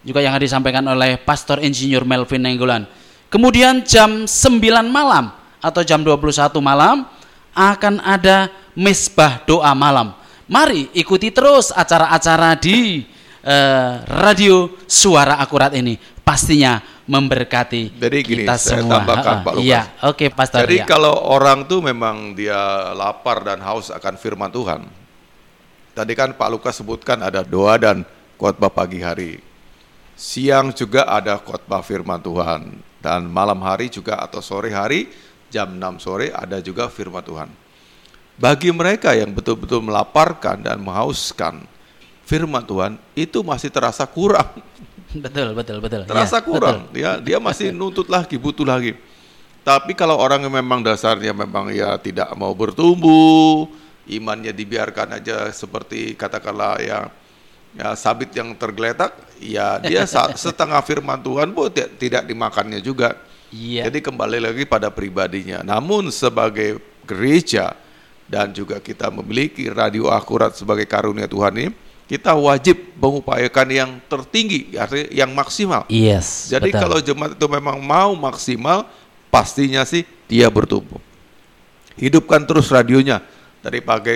juga 0.00 0.24
yang 0.24 0.32
akan 0.32 0.40
disampaikan 0.40 0.88
oleh 0.88 1.20
Pastor 1.20 1.60
Insinyur 1.60 2.08
Melvin 2.08 2.48
Nenggolan. 2.48 2.88
Kemudian 3.28 3.84
jam 3.84 4.24
9 4.24 4.88
malam 4.88 5.36
atau 5.60 5.84
jam 5.84 6.00
21 6.00 6.32
malam 6.64 7.04
akan 7.52 8.00
ada 8.00 8.48
mesbah 8.76 9.44
doa 9.44 9.72
malam. 9.76 10.16
Mari 10.48 10.92
ikuti 10.92 11.32
terus 11.32 11.72
acara-acara 11.72 12.58
di 12.58 13.06
uh, 13.44 14.04
radio 14.04 14.68
suara 14.84 15.40
akurat 15.40 15.72
ini 15.72 15.96
pastinya 16.20 16.80
memberkati 17.02 17.98
Jadi 17.98 18.18
gini, 18.22 18.44
kita 18.46 18.54
saya 18.56 18.80
semua. 18.80 19.02
tambahkan 19.02 19.36
Pak 19.42 19.52
Lukas. 19.58 19.66
Iya, 19.66 19.80
oke 20.06 20.16
okay, 20.16 20.28
Pastor. 20.30 20.58
Jadi 20.64 20.76
ya. 20.82 20.86
kalau 20.86 21.14
orang 21.14 21.66
tuh 21.66 21.80
memang 21.82 22.36
dia 22.36 22.92
lapar 22.94 23.42
dan 23.42 23.58
haus 23.60 23.90
akan 23.90 24.14
firman 24.16 24.50
Tuhan. 24.52 24.86
Tadi 25.92 26.12
kan 26.16 26.32
Pak 26.32 26.48
Lukas 26.48 26.78
sebutkan 26.80 27.20
ada 27.20 27.44
doa 27.44 27.76
dan 27.76 28.06
khotbah 28.40 28.72
pagi 28.72 29.04
hari. 29.04 29.44
Siang 30.16 30.72
juga 30.72 31.04
ada 31.08 31.36
khotbah 31.36 31.82
firman 31.84 32.22
Tuhan 32.22 32.80
dan 33.02 33.26
malam 33.26 33.58
hari 33.60 33.90
juga 33.90 34.16
atau 34.22 34.38
sore 34.38 34.70
hari 34.70 35.10
jam 35.52 35.68
6 35.76 36.00
sore 36.00 36.32
ada 36.32 36.56
juga 36.64 36.88
firman 36.88 37.20
Tuhan. 37.20 37.52
Bagi 38.40 38.72
mereka 38.72 39.12
yang 39.12 39.28
betul-betul 39.28 39.84
melaparkan 39.84 40.64
dan 40.64 40.80
menghauskan 40.80 41.68
firman 42.24 42.64
Tuhan 42.64 42.96
itu 43.12 43.44
masih 43.44 43.68
terasa 43.68 44.08
kurang. 44.08 44.48
Betul, 45.12 45.52
betul, 45.52 45.76
betul. 45.84 46.08
Terasa 46.08 46.40
ya, 46.40 46.42
kurang. 46.42 46.88
Betul. 46.88 47.04
Ya, 47.04 47.20
dia 47.20 47.36
masih 47.36 47.68
nuntut 47.76 48.08
lagi, 48.08 48.40
butuh 48.40 48.64
lagi. 48.64 48.96
Tapi 49.62 49.92
kalau 49.94 50.18
orang 50.18 50.42
yang 50.42 50.54
memang 50.58 50.82
dasarnya 50.82 51.30
memang 51.30 51.70
ya 51.70 51.94
tidak 52.00 52.32
mau 52.34 52.50
bertumbuh, 52.50 53.68
imannya 54.10 54.50
dibiarkan 54.50 55.22
aja 55.22 55.52
seperti 55.54 56.18
katakanlah 56.18 56.82
ya, 56.82 56.98
ya 57.76 57.94
sabit 57.94 58.34
yang 58.34 58.58
tergeletak, 58.58 59.14
ya 59.38 59.78
dia 59.78 60.02
setengah 60.34 60.82
firman 60.82 61.20
Tuhan 61.22 61.54
pun 61.54 61.70
tidak 62.00 62.26
dimakannya 62.26 62.82
juga. 62.82 63.14
Iya. 63.52 63.92
Jadi 63.92 64.00
kembali 64.00 64.40
lagi 64.40 64.64
pada 64.64 64.88
pribadinya. 64.88 65.60
Namun 65.60 66.08
sebagai 66.08 66.80
gereja 67.04 67.76
dan 68.24 68.48
juga 68.56 68.80
kita 68.80 69.12
memiliki 69.12 69.68
radio 69.68 70.08
akurat 70.08 70.56
sebagai 70.56 70.88
karunia 70.88 71.28
Tuhan 71.28 71.52
ini, 71.60 71.68
kita 72.08 72.32
wajib 72.32 72.80
mengupayakan 72.96 73.68
yang 73.68 73.90
tertinggi, 74.08 74.72
artinya 74.76 75.08
yang 75.12 75.30
maksimal. 75.36 75.84
Yes. 75.92 76.48
Jadi 76.48 76.72
betul. 76.72 76.80
kalau 76.80 76.98
jemaat 77.04 77.32
itu 77.36 77.46
memang 77.48 77.76
mau 77.80 78.16
maksimal, 78.16 78.88
pastinya 79.28 79.84
sih 79.84 80.08
dia 80.24 80.48
bertumbuh. 80.48 81.00
Hidupkan 82.00 82.48
terus 82.48 82.72
radionya 82.72 83.20
daripada 83.62 84.10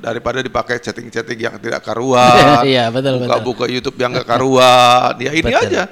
daripada 0.00 0.38
dipakai 0.42 0.80
chatting-chatting 0.82 1.38
yang 1.38 1.56
tidak 1.60 1.84
karuan. 1.84 2.64
Iya, 2.72 2.88
betul 2.88 3.20
buka, 3.22 3.36
Buka 3.40 3.64
YouTube 3.68 3.96
yang 4.00 4.16
gak 4.16 4.28
karuan. 4.28 5.14
Ya 5.20 5.30
ini 5.36 5.52
betul. 5.52 5.68
aja. 5.68 5.82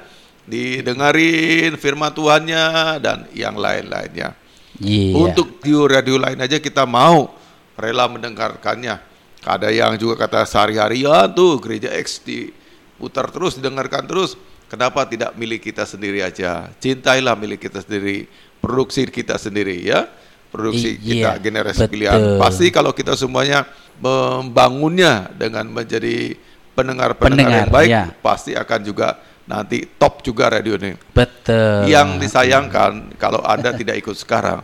Didengarin 0.45 1.77
firman 1.77 2.11
Tuhannya 2.11 2.97
dan 2.99 3.29
yang 3.31 3.55
lain-lainnya. 3.55 4.33
Yeah. 4.81 5.13
Untuk 5.13 5.61
di 5.61 5.71
radio 5.73 6.17
lain 6.17 6.41
aja 6.41 6.57
kita 6.57 6.89
mau 6.89 7.29
rela 7.77 8.09
mendengarkannya 8.09 9.11
ada 9.41 9.73
yang 9.73 9.97
juga 9.97 10.25
kata 10.25 10.45
sehari-harian 10.45 11.25
tuh 11.33 11.57
gereja 11.57 11.89
X 11.97 12.21
diputar 12.21 13.29
terus, 13.33 13.57
didengarkan 13.57 14.05
terus. 14.05 14.37
Kenapa 14.69 15.03
tidak 15.03 15.35
milik 15.35 15.67
kita 15.67 15.83
sendiri 15.83 16.23
aja? 16.23 16.71
Cintailah 16.79 17.35
milik 17.35 17.67
kita 17.67 17.83
sendiri, 17.83 18.29
produksi 18.63 19.03
kita 19.09 19.35
sendiri 19.35 19.81
ya. 19.83 20.07
Produksi 20.47 20.95
I, 20.95 20.99
kita 20.99 21.31
generasi 21.41 21.83
betul. 21.83 21.91
pilihan. 21.91 22.19
Pasti 22.39 22.65
kalau 22.71 22.95
kita 22.95 23.17
semuanya 23.19 23.67
membangunnya 23.99 25.27
dengan 25.35 25.67
menjadi 25.67 26.37
pendengar-pendengar 26.71 27.67
yang 27.67 27.71
baik, 27.71 27.89
ya. 27.91 28.05
pasti 28.23 28.55
akan 28.55 28.79
juga 28.83 29.19
nanti 29.49 29.85
top 29.97 30.21
juga 30.21 30.49
radio 30.51 30.77
ini. 30.77 30.93
Betul. 31.13 31.89
Yang 31.89 32.21
disayangkan 32.27 33.17
kalau 33.17 33.41
Anda 33.41 33.73
tidak 33.73 34.01
ikut 34.01 34.17
sekarang, 34.17 34.61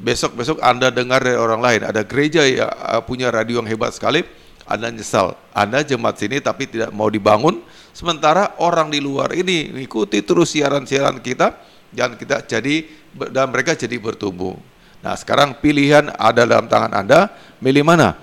besok-besok 0.00 0.58
Anda 0.64 0.88
dengar 0.88 1.20
dari 1.20 1.36
orang 1.36 1.60
lain, 1.60 1.80
ada 1.84 2.00
gereja 2.04 2.42
yang 2.44 2.68
uh, 2.68 3.04
punya 3.04 3.28
radio 3.28 3.60
yang 3.60 3.68
hebat 3.68 3.92
sekali, 3.92 4.24
Anda 4.64 4.88
nyesal. 4.88 5.36
Anda 5.52 5.84
jemaat 5.84 6.16
sini 6.16 6.40
tapi 6.40 6.64
tidak 6.70 6.94
mau 6.96 7.12
dibangun, 7.12 7.60
sementara 7.92 8.56
orang 8.62 8.88
di 8.88 9.02
luar 9.02 9.34
ini 9.36 9.68
mengikuti 9.68 10.24
terus 10.24 10.56
siaran-siaran 10.56 11.20
kita, 11.20 11.58
dan 11.90 12.14
kita 12.14 12.46
jadi 12.46 12.86
dan 13.34 13.50
mereka 13.50 13.74
jadi 13.74 13.98
bertumbuh. 13.98 14.54
Nah 15.02 15.16
sekarang 15.18 15.58
pilihan 15.58 16.12
ada 16.14 16.46
dalam 16.46 16.70
tangan 16.70 16.92
Anda, 16.94 17.28
milih 17.58 17.82
mana? 17.82 18.14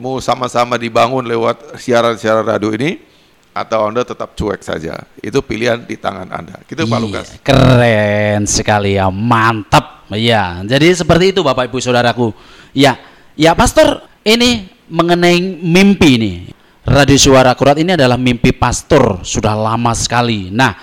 Mau 0.00 0.16
sama-sama 0.22 0.80
dibangun 0.80 1.26
lewat 1.26 1.76
siaran-siaran 1.76 2.46
radio 2.46 2.72
ini, 2.72 3.02
atau 3.50 3.90
Anda 3.90 4.06
tetap 4.06 4.34
cuek 4.38 4.62
saja. 4.62 5.04
Itu 5.18 5.42
pilihan 5.42 5.82
di 5.82 5.98
tangan 5.98 6.28
Anda. 6.30 6.62
Gitu 6.64 6.86
Pak 6.86 6.98
iya, 6.98 7.02
Lukas. 7.02 7.26
Keren 7.42 8.42
sekali 8.46 8.96
ya, 8.96 9.10
mantap. 9.10 10.06
Iya, 10.10 10.66
jadi 10.66 10.90
seperti 10.90 11.30
itu 11.36 11.40
Bapak 11.46 11.70
Ibu 11.70 11.78
Saudaraku. 11.78 12.34
Ya, 12.74 12.98
ya 13.38 13.54
Pastor, 13.54 14.02
ini 14.26 14.66
mengenai 14.90 15.38
mimpi 15.62 16.18
ini. 16.18 16.34
Radio 16.80 17.14
Suara 17.20 17.54
Akurat 17.54 17.78
ini 17.78 17.94
adalah 17.94 18.18
mimpi 18.18 18.50
pastor 18.50 19.22
sudah 19.22 19.54
lama 19.54 19.92
sekali. 19.94 20.50
Nah, 20.50 20.74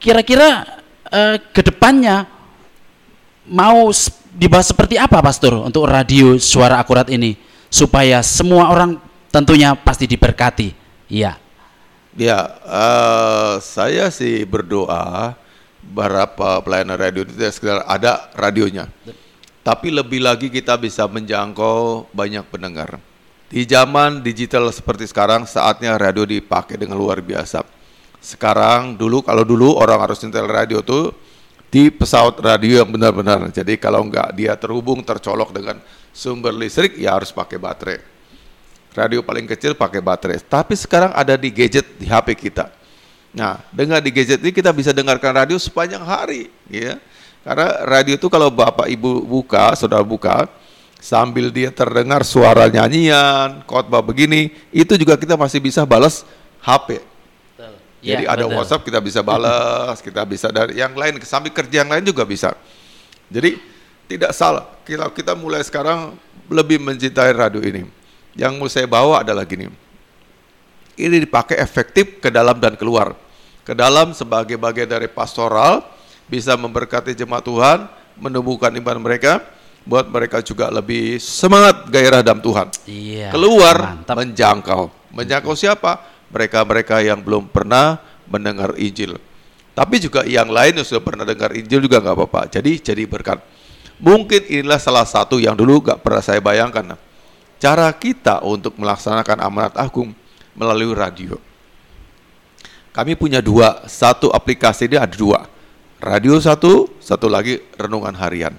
kira-kira 0.00 0.64
eh, 1.06 1.36
ke 1.54 1.62
depannya 1.62 2.26
mau 3.46 3.92
dibahas 4.34 4.74
seperti 4.74 4.98
apa 4.98 5.22
Pastor 5.22 5.62
untuk 5.62 5.86
radio 5.86 6.34
Suara 6.40 6.82
Akurat 6.82 7.06
ini 7.12 7.38
supaya 7.70 8.24
semua 8.26 8.72
orang 8.74 8.98
tentunya 9.30 9.76
pasti 9.76 10.08
diberkati. 10.10 10.72
Iya. 11.12 11.45
Ya, 12.16 12.48
uh, 12.64 13.60
saya 13.60 14.08
sih 14.08 14.48
berdoa 14.48 15.36
berapa 15.84 16.64
pelayanan 16.64 16.96
radio 16.96 17.28
itu 17.28 17.36
sekedar 17.52 17.84
ada 17.84 18.32
radionya. 18.32 18.88
Tapi 19.60 19.92
lebih 19.92 20.24
lagi 20.24 20.48
kita 20.48 20.80
bisa 20.80 21.04
menjangkau 21.04 22.08
banyak 22.16 22.48
pendengar. 22.48 22.96
Di 23.52 23.68
zaman 23.68 24.24
digital 24.24 24.72
seperti 24.72 25.04
sekarang, 25.04 25.44
saatnya 25.44 26.00
radio 26.00 26.24
dipakai 26.24 26.80
dengan 26.80 26.96
luar 26.96 27.20
biasa. 27.20 27.62
Sekarang 28.16 28.96
dulu 28.96 29.20
kalau 29.20 29.44
dulu 29.44 29.76
orang 29.76 30.00
harus 30.08 30.18
nyetel 30.24 30.48
radio 30.48 30.80
tuh 30.80 31.12
di 31.68 31.92
pesawat 31.92 32.40
radio 32.40 32.80
yang 32.80 32.90
benar-benar. 32.90 33.52
Jadi 33.52 33.76
kalau 33.76 34.08
enggak 34.08 34.32
dia 34.32 34.56
terhubung 34.56 35.04
tercolok 35.04 35.52
dengan 35.52 35.78
sumber 36.16 36.56
listrik 36.56 36.96
ya 36.96 37.12
harus 37.12 37.28
pakai 37.28 37.60
baterai. 37.60 38.15
Radio 38.96 39.20
paling 39.20 39.44
kecil 39.44 39.76
pakai 39.76 40.00
baterai. 40.00 40.40
Tapi 40.40 40.72
sekarang 40.72 41.12
ada 41.12 41.36
di 41.36 41.52
gadget 41.52 41.84
di 42.00 42.08
HP 42.08 42.32
kita. 42.48 42.72
Nah, 43.36 43.60
dengan 43.68 44.00
di 44.00 44.08
gadget 44.08 44.40
ini 44.40 44.48
kita 44.48 44.72
bisa 44.72 44.96
dengarkan 44.96 45.36
radio 45.36 45.60
sepanjang 45.60 46.00
hari, 46.00 46.48
ya. 46.72 46.96
Karena 47.44 47.84
radio 47.84 48.16
itu 48.16 48.32
kalau 48.32 48.48
Bapak 48.48 48.88
Ibu 48.88 49.28
buka, 49.28 49.76
Saudara 49.76 50.00
buka, 50.00 50.48
sambil 50.96 51.52
dia 51.52 51.68
terdengar 51.68 52.24
suara 52.24 52.64
nyanyian, 52.72 53.60
khotbah 53.68 54.00
begini, 54.00 54.56
itu 54.72 54.96
juga 54.96 55.20
kita 55.20 55.36
masih 55.36 55.60
bisa 55.60 55.84
balas 55.84 56.24
HP. 56.64 57.04
Jadi 58.06 58.22
Ya, 58.24 58.38
ada 58.38 58.46
betul. 58.46 58.56
WhatsApp 58.62 58.86
kita 58.86 59.00
bisa 59.02 59.20
balas, 59.20 59.98
kita 59.98 60.22
bisa 60.22 60.46
dari 60.54 60.78
yang 60.78 60.94
lain 60.94 61.18
sambil 61.26 61.50
kerja 61.50 61.82
yang 61.82 61.90
lain 61.90 62.06
juga 62.06 62.22
bisa. 62.22 62.54
Jadi 63.26 63.58
tidak 64.06 64.30
salah 64.30 64.62
kalau 64.86 65.10
kita 65.10 65.34
mulai 65.34 65.60
sekarang 65.66 66.14
lebih 66.46 66.78
mencintai 66.78 67.34
radio 67.34 67.58
ini. 67.58 67.95
Yang 68.36 68.52
mau 68.60 68.68
saya 68.68 68.84
bawa 68.84 69.24
adalah 69.24 69.48
gini. 69.48 69.72
Ini 70.96 71.16
dipakai 71.20 71.56
efektif 71.60 72.20
ke 72.20 72.28
dalam 72.28 72.56
dan 72.56 72.76
keluar. 72.76 73.16
Ke 73.64 73.72
dalam 73.72 74.12
sebagai 74.12 74.56
bagian 74.56 74.88
dari 74.88 75.08
pastoral 75.08 75.84
bisa 76.28 76.54
memberkati 76.54 77.16
jemaat 77.16 77.44
Tuhan, 77.44 77.88
menumbuhkan 78.16 78.72
iman 78.76 78.96
mereka, 79.00 79.40
buat 79.86 80.08
mereka 80.08 80.42
juga 80.42 80.68
lebih 80.68 81.16
semangat 81.22 81.86
gairah 81.86 82.18
dalam 82.20 82.42
Tuhan 82.42 82.74
Iya. 82.90 83.30
keluar 83.30 83.76
Mantap. 84.02 84.18
menjangkau. 84.18 84.82
Menjangkau 85.14 85.54
siapa? 85.54 86.02
Mereka-mereka 86.28 87.00
yang 87.06 87.22
belum 87.22 87.46
pernah 87.46 88.02
mendengar 88.26 88.74
Injil. 88.74 89.14
Tapi 89.76 90.02
juga 90.02 90.26
yang 90.26 90.50
lain 90.50 90.82
yang 90.82 90.86
sudah 90.88 91.04
pernah 91.04 91.22
dengar 91.22 91.54
Injil 91.54 91.86
juga 91.86 92.02
nggak 92.02 92.16
apa-apa. 92.18 92.40
Jadi 92.50 92.82
jadi 92.82 93.06
berkat. 93.06 93.38
Mungkin 94.02 94.44
inilah 94.50 94.82
salah 94.82 95.06
satu 95.06 95.38
yang 95.38 95.54
dulu 95.54 95.80
nggak 95.86 96.02
pernah 96.02 96.20
saya 96.24 96.42
bayangkan. 96.42 96.98
Cara 97.66 97.90
kita 97.90 98.46
untuk 98.46 98.78
melaksanakan 98.78 99.42
amanat 99.42 99.74
agung 99.74 100.14
melalui 100.54 100.94
radio. 100.94 101.34
Kami 102.94 103.18
punya 103.18 103.42
dua, 103.42 103.90
satu 103.90 104.30
aplikasi 104.30 104.86
ini 104.86 104.94
ada 104.94 105.10
dua. 105.10 105.50
Radio 105.98 106.38
satu, 106.38 106.86
satu 107.02 107.26
lagi 107.26 107.58
renungan 107.74 108.14
harian. 108.22 108.54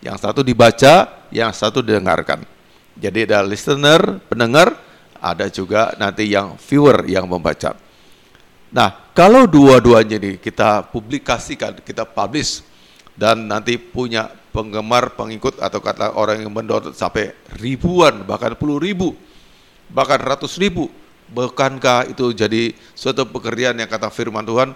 Yang 0.00 0.24
satu 0.24 0.40
dibaca, 0.40 1.28
yang 1.28 1.52
satu 1.52 1.84
didengarkan. 1.84 2.48
Jadi 2.96 3.28
ada 3.28 3.44
listener, 3.44 4.24
pendengar, 4.24 4.72
ada 5.20 5.52
juga 5.52 5.92
nanti 6.00 6.24
yang 6.24 6.56
viewer 6.56 7.04
yang 7.04 7.28
membaca. 7.28 7.76
Nah, 8.72 9.12
kalau 9.12 9.44
dua-duanya 9.44 10.16
ini 10.16 10.40
kita 10.40 10.80
publikasikan, 10.88 11.84
kita 11.84 12.08
publish, 12.08 12.64
dan 13.12 13.52
nanti 13.52 13.76
punya 13.76 14.32
penggemar, 14.56 15.12
pengikut, 15.12 15.60
atau 15.60 15.84
kata 15.84 16.16
orang 16.16 16.40
yang 16.40 16.48
mendownload 16.48 16.96
sampai 16.96 17.36
ribuan, 17.60 18.24
bahkan 18.24 18.56
puluh 18.56 18.80
ribu, 18.80 19.12
bahkan 19.92 20.16
ratus 20.16 20.56
ribu, 20.56 20.88
bukankah 21.28 22.08
itu 22.08 22.32
jadi 22.32 22.72
suatu 22.96 23.28
pekerjaan 23.28 23.76
yang 23.76 23.90
kata 23.90 24.08
firman 24.08 24.40
Tuhan, 24.48 24.72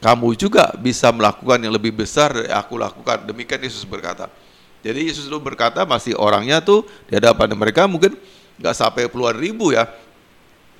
kamu 0.00 0.32
juga 0.40 0.72
bisa 0.80 1.12
melakukan 1.12 1.60
yang 1.60 1.76
lebih 1.76 1.92
besar 1.92 2.32
dari 2.32 2.48
aku 2.48 2.80
lakukan. 2.80 3.28
Demikian 3.28 3.60
Yesus 3.60 3.84
berkata. 3.84 4.32
Jadi 4.80 5.12
Yesus 5.12 5.28
dulu 5.28 5.52
berkata 5.52 5.84
masih 5.84 6.16
orangnya 6.16 6.64
tuh 6.64 6.88
di 7.04 7.12
hadapan 7.20 7.52
mereka 7.52 7.84
mungkin 7.84 8.16
nggak 8.56 8.72
sampai 8.72 9.12
puluhan 9.12 9.36
ribu 9.36 9.76
ya. 9.76 9.84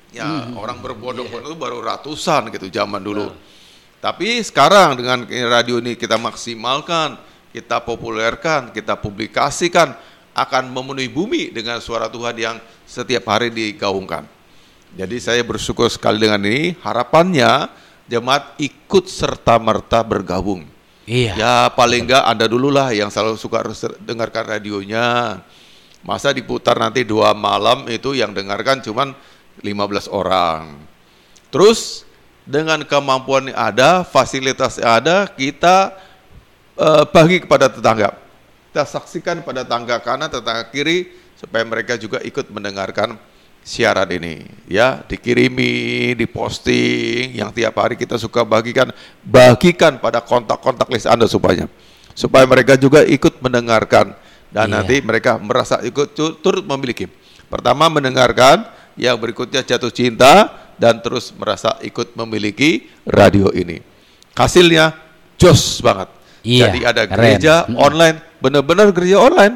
Ya 0.09 0.49
orang 0.57 0.81
berbondong-bondong 0.81 1.53
itu 1.53 1.57
baru 1.61 1.85
ratusan 1.85 2.49
gitu 2.49 2.65
zaman 2.73 2.97
dulu. 2.97 3.29
Tapi 4.01 4.41
sekarang 4.41 4.97
dengan 4.97 5.29
radio 5.29 5.77
ini 5.77 5.93
kita 5.93 6.17
maksimalkan, 6.17 7.21
kita 7.51 7.83
populerkan, 7.83 8.71
kita 8.71 8.95
publikasikan 8.95 9.95
akan 10.31 10.71
memenuhi 10.71 11.11
bumi 11.11 11.51
dengan 11.51 11.83
suara 11.83 12.07
Tuhan 12.07 12.35
yang 12.39 12.55
setiap 12.87 13.27
hari 13.27 13.51
digaungkan. 13.51 14.23
Jadi 14.95 15.17
saya 15.23 15.43
bersyukur 15.43 15.87
sekali 15.87 16.19
dengan 16.19 16.43
ini. 16.43 16.75
Harapannya 16.83 17.71
jemaat 18.07 18.55
ikut 18.59 19.07
serta 19.07 19.55
merta 19.59 20.03
bergabung. 20.03 20.67
Iya. 21.07 21.33
Ya 21.35 21.55
paling 21.71 22.07
enggak 22.07 22.23
Anda 22.27 22.47
dulu 22.47 22.71
lah 22.71 22.91
yang 22.95 23.11
selalu 23.11 23.39
suka 23.39 23.63
dengarkan 24.03 24.47
radionya. 24.47 25.39
Masa 26.01 26.33
diputar 26.33 26.79
nanti 26.81 27.05
dua 27.05 27.35
malam 27.37 27.85
itu 27.87 28.17
yang 28.17 28.33
dengarkan 28.33 28.81
cuman 28.81 29.13
15 29.61 30.09
orang. 30.09 30.81
Terus 31.53 32.07
dengan 32.41 32.81
kemampuan 32.81 33.53
yang 33.53 33.59
ada, 33.59 34.01
fasilitas 34.01 34.81
yang 34.81 34.97
ada, 34.97 35.29
kita 35.29 35.93
eh, 36.81 37.03
bagi 37.13 37.37
kepada 37.45 37.69
tetangga. 37.69 38.17
Kita 38.71 38.83
saksikan 38.87 39.45
pada 39.45 39.61
tetangga 39.61 40.01
kanan, 40.01 40.31
tetangga 40.31 40.65
kiri 40.73 41.11
supaya 41.37 41.61
mereka 41.61 41.99
juga 41.99 42.17
ikut 42.23 42.49
mendengarkan 42.49 43.19
siaran 43.61 44.09
ini. 44.09 44.47
Ya, 44.65 45.05
dikirimi, 45.05 46.17
diposting, 46.17 47.37
yang 47.37 47.53
tiap 47.53 47.77
hari 47.77 47.93
kita 47.93 48.17
suka 48.17 48.41
bagikan, 48.41 48.89
bagikan 49.21 50.01
pada 50.01 50.17
kontak-kontak 50.23 50.89
list 50.89 51.05
Anda 51.05 51.29
supaya 51.29 51.69
supaya 52.11 52.43
mereka 52.43 52.75
juga 52.75 53.05
ikut 53.07 53.39
mendengarkan 53.39 54.11
dan 54.51 54.67
Iya. 54.67 54.73
nanti 54.83 54.95
mereka 54.99 55.39
merasa 55.39 55.79
ikut 55.79 56.11
tu- 56.11 56.35
turut 56.43 56.65
memiliki. 56.67 57.07
Pertama 57.47 57.87
mendengarkan, 57.87 58.67
yang 58.99 59.15
berikutnya 59.15 59.63
jatuh 59.63 59.91
cinta 59.91 60.51
dan 60.75 60.99
terus 60.99 61.31
merasa 61.35 61.79
ikut 61.83 62.15
memiliki 62.19 62.91
radio 63.07 63.47
ini. 63.55 63.79
Hasilnya 64.35 64.95
jos 65.39 65.79
banget. 65.79 66.20
Iya, 66.41 66.69
Jadi 66.69 66.79
ada 66.81 67.03
keren. 67.05 67.17
gereja 67.17 67.53
online, 67.77 68.17
benar-benar 68.41 68.89
gereja 68.93 69.17
online. 69.21 69.55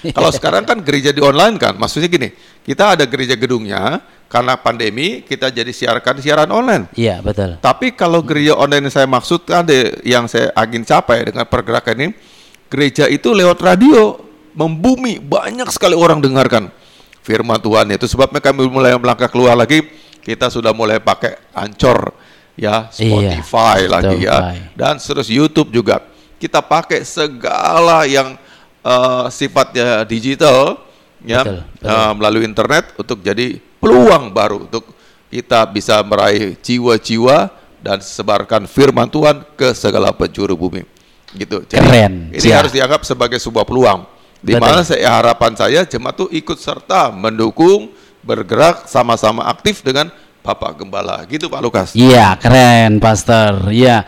Kalau 0.16 0.30
sekarang 0.32 0.64
kan 0.64 0.80
gereja 0.80 1.14
di 1.14 1.20
online 1.20 1.60
kan, 1.60 1.76
maksudnya 1.76 2.08
gini, 2.08 2.32
kita 2.64 2.96
ada 2.98 3.04
gereja 3.04 3.36
gedungnya, 3.36 4.00
karena 4.30 4.56
pandemi 4.56 5.20
kita 5.26 5.52
jadi 5.52 5.68
siarkan 5.68 6.22
siaran 6.22 6.50
online. 6.50 6.88
Iya, 6.96 7.20
betul. 7.20 7.60
Tapi 7.60 7.92
kalau 7.92 8.22
gereja 8.24 8.56
online 8.56 8.88
yang 8.88 8.94
saya 8.94 9.08
maksud 9.10 9.44
ada 9.50 9.74
yang 10.06 10.24
saya 10.30 10.54
ingin 10.64 10.86
capai 10.86 11.28
dengan 11.28 11.44
pergerakan 11.44 11.94
ini, 12.00 12.08
gereja 12.70 13.10
itu 13.10 13.34
lewat 13.34 13.58
radio 13.60 14.16
membumi 14.54 15.18
banyak 15.18 15.66
sekali 15.74 15.94
orang 15.94 16.22
dengarkan 16.22 16.70
firman 17.22 17.60
Tuhan 17.60 17.86
itu 17.94 18.06
sebabnya 18.10 18.42
kami 18.42 18.66
mulai 18.66 18.96
melangkah 18.98 19.30
keluar 19.30 19.54
lagi 19.54 19.86
kita 20.22 20.50
sudah 20.50 20.74
mulai 20.74 20.98
pakai 20.98 21.38
Ancor 21.54 22.14
ya 22.54 22.88
Spotify 22.90 23.86
Iya, 23.86 23.90
lagi 23.90 24.16
ya 24.20 24.36
Spotify. 24.38 24.74
dan 24.74 24.94
terus 24.96 25.28
YouTube 25.28 25.70
juga 25.70 26.02
kita 26.36 26.60
pakai 26.60 27.04
segala 27.04 28.04
yang 28.04 28.34
eh, 28.80 29.24
sifatnya 29.28 30.02
digital 30.04 30.80
ya 31.20 31.44
Betul, 31.44 31.58
betul. 31.76 31.88
eh, 31.88 32.12
melalui 32.16 32.44
internet 32.44 32.84
untuk 32.96 33.18
jadi 33.20 33.60
peluang 33.76 34.32
baru 34.32 34.64
untuk 34.64 34.84
kita 35.28 35.62
bisa 35.66 36.02
meraih 36.02 36.58
jiwa-jiwa 36.58 37.48
dan 37.80 38.02
sebarkan 38.02 38.66
firman 38.68 39.08
Tuhan 39.08 39.40
ke 39.56 39.72
segala 39.72 40.10
penjuru 40.12 40.52
bumi. 40.52 40.84
Gitu. 41.32 41.62
Jadi 41.64 41.80
Keren. 41.80 42.34
ini 42.34 42.42
Siap. 42.42 42.56
harus 42.60 42.72
dianggap 42.74 43.00
sebagai 43.06 43.38
sebuah 43.38 43.62
peluang. 43.64 44.04
Di 44.42 44.58
mana 44.58 44.82
saya 44.82 45.06
harapan 45.20 45.52
saya 45.54 45.80
jemaat 45.86 46.18
itu 46.18 46.26
ikut 46.34 46.58
serta 46.58 47.08
mendukung, 47.14 47.88
bergerak 48.20 48.84
sama-sama 48.84 49.46
aktif 49.46 49.80
dengan 49.80 50.10
Bapak 50.50 50.82
Gembala. 50.82 51.22
Gitu 51.30 51.46
Pak 51.46 51.60
Lukas. 51.62 51.88
Iya, 51.94 52.34
keren, 52.38 52.98
Pastor. 52.98 53.70
Iya, 53.70 54.02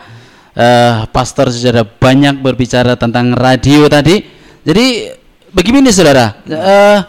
Eh, 0.53 1.09
Pastor 1.09 1.49
sudah 1.49 1.81
banyak 1.81 2.37
berbicara 2.37 2.93
tentang 2.93 3.33
radio 3.33 3.89
tadi. 3.89 4.21
Jadi 4.61 5.09
begini, 5.49 5.89
saudara, 5.89 6.45
Eh, 6.45 6.99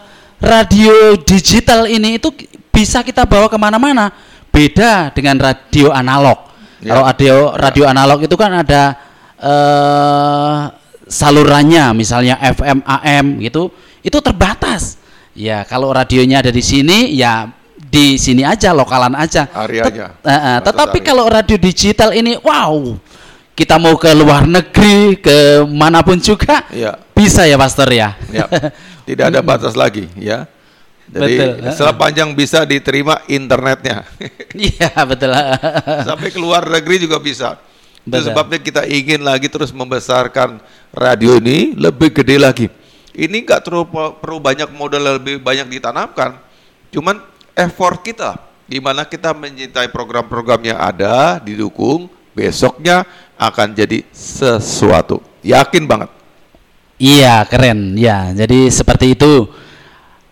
radio 0.41 1.13
digital 1.21 1.85
ini 1.85 2.17
itu 2.17 2.33
bisa 2.73 3.05
kita 3.05 3.29
bawa 3.29 3.45
ke 3.45 3.57
mana-mana. 3.61 4.09
Beda 4.49 5.13
dengan 5.13 5.37
radio 5.37 5.93
analog. 5.93 6.41
Ya. 6.81 6.89
Kalau 6.89 7.03
radio 7.05 7.35
radio 7.53 7.83
analog 7.85 8.19
itu 8.25 8.33
kan 8.33 8.65
ada 8.65 8.97
eh, 9.37 10.59
salurannya, 11.05 11.93
misalnya 11.93 12.41
FM, 12.41 12.81
AM 12.81 13.25
gitu, 13.45 13.69
itu 14.01 14.17
terbatas. 14.25 14.97
Ya, 15.37 15.61
kalau 15.69 15.93
radionya 15.93 16.41
ada 16.41 16.49
di 16.49 16.65
sini, 16.65 17.13
ya 17.13 17.45
di 17.95 18.19
sini 18.19 18.43
aja, 18.43 18.75
lokalan 18.75 19.15
aja. 19.15 19.47
Areanya. 19.55 20.11
Tet- 20.19 20.27
eh, 20.27 20.35
eh, 20.35 20.57
Batas 20.59 20.65
tetapi 20.67 20.97
area. 20.99 21.07
kalau 21.07 21.25
radio 21.31 21.55
digital 21.55 22.11
ini, 22.11 22.35
wow, 22.43 22.99
kita 23.55 23.79
mau 23.79 23.95
ke 23.95 24.11
luar 24.11 24.43
negeri, 24.43 25.15
ke 25.15 25.63
mana 25.63 26.03
pun 26.03 26.19
juga, 26.19 26.67
Iya. 26.67 26.99
bisa 27.15 27.47
ya, 27.47 27.55
Pastor 27.55 27.87
ya. 27.87 28.19
Ya, 28.27 28.51
tidak 29.07 29.25
ada 29.31 29.39
batas 29.55 29.79
lagi 29.79 30.11
ya. 30.19 30.43
Jadi 31.05 31.37
Betul. 31.37 31.69
sepanjang 31.71 32.29
bisa 32.33 32.65
diterima 32.65 33.21
internetnya. 33.29 34.03
Iya 34.57 34.89
betul. 35.05 35.29
Sampai 36.07 36.31
ke 36.33 36.39
luar 36.41 36.63
negeri 36.65 36.97
juga 36.97 37.19
bisa. 37.21 37.59
Itu 38.01 38.09
Betul. 38.09 38.25
sebabnya 38.31 38.57
kita 38.57 38.81
ingin 38.89 39.21
lagi 39.21 39.45
terus 39.45 39.69
membesarkan 39.69 40.57
radio 40.89 41.37
ini 41.37 41.75
lebih 41.77 42.09
gede 42.09 42.39
lagi. 42.41 42.65
Ini 43.13 43.37
nggak 43.45 43.67
perlu 44.17 44.39
banyak 44.41 44.71
modal 44.73 45.19
lebih 45.21 45.43
banyak 45.43 45.69
ditanamkan. 45.69 46.41
Cuman 46.89 47.19
effort 47.55 48.03
kita, 48.03 48.37
di 48.67 48.83
mana 48.83 49.07
kita 49.07 49.31
mencintai 49.31 49.89
program-program 49.89 50.61
yang 50.61 50.79
ada, 50.79 51.39
didukung, 51.39 52.11
besoknya 52.35 53.07
akan 53.39 53.71
jadi 53.71 54.03
sesuatu. 54.11 55.23
Yakin 55.41 55.87
banget. 55.87 56.11
Iya, 56.99 57.43
keren. 57.47 57.95
Ya, 57.99 58.31
jadi 58.31 58.71
seperti 58.71 59.15
itu. 59.15 59.47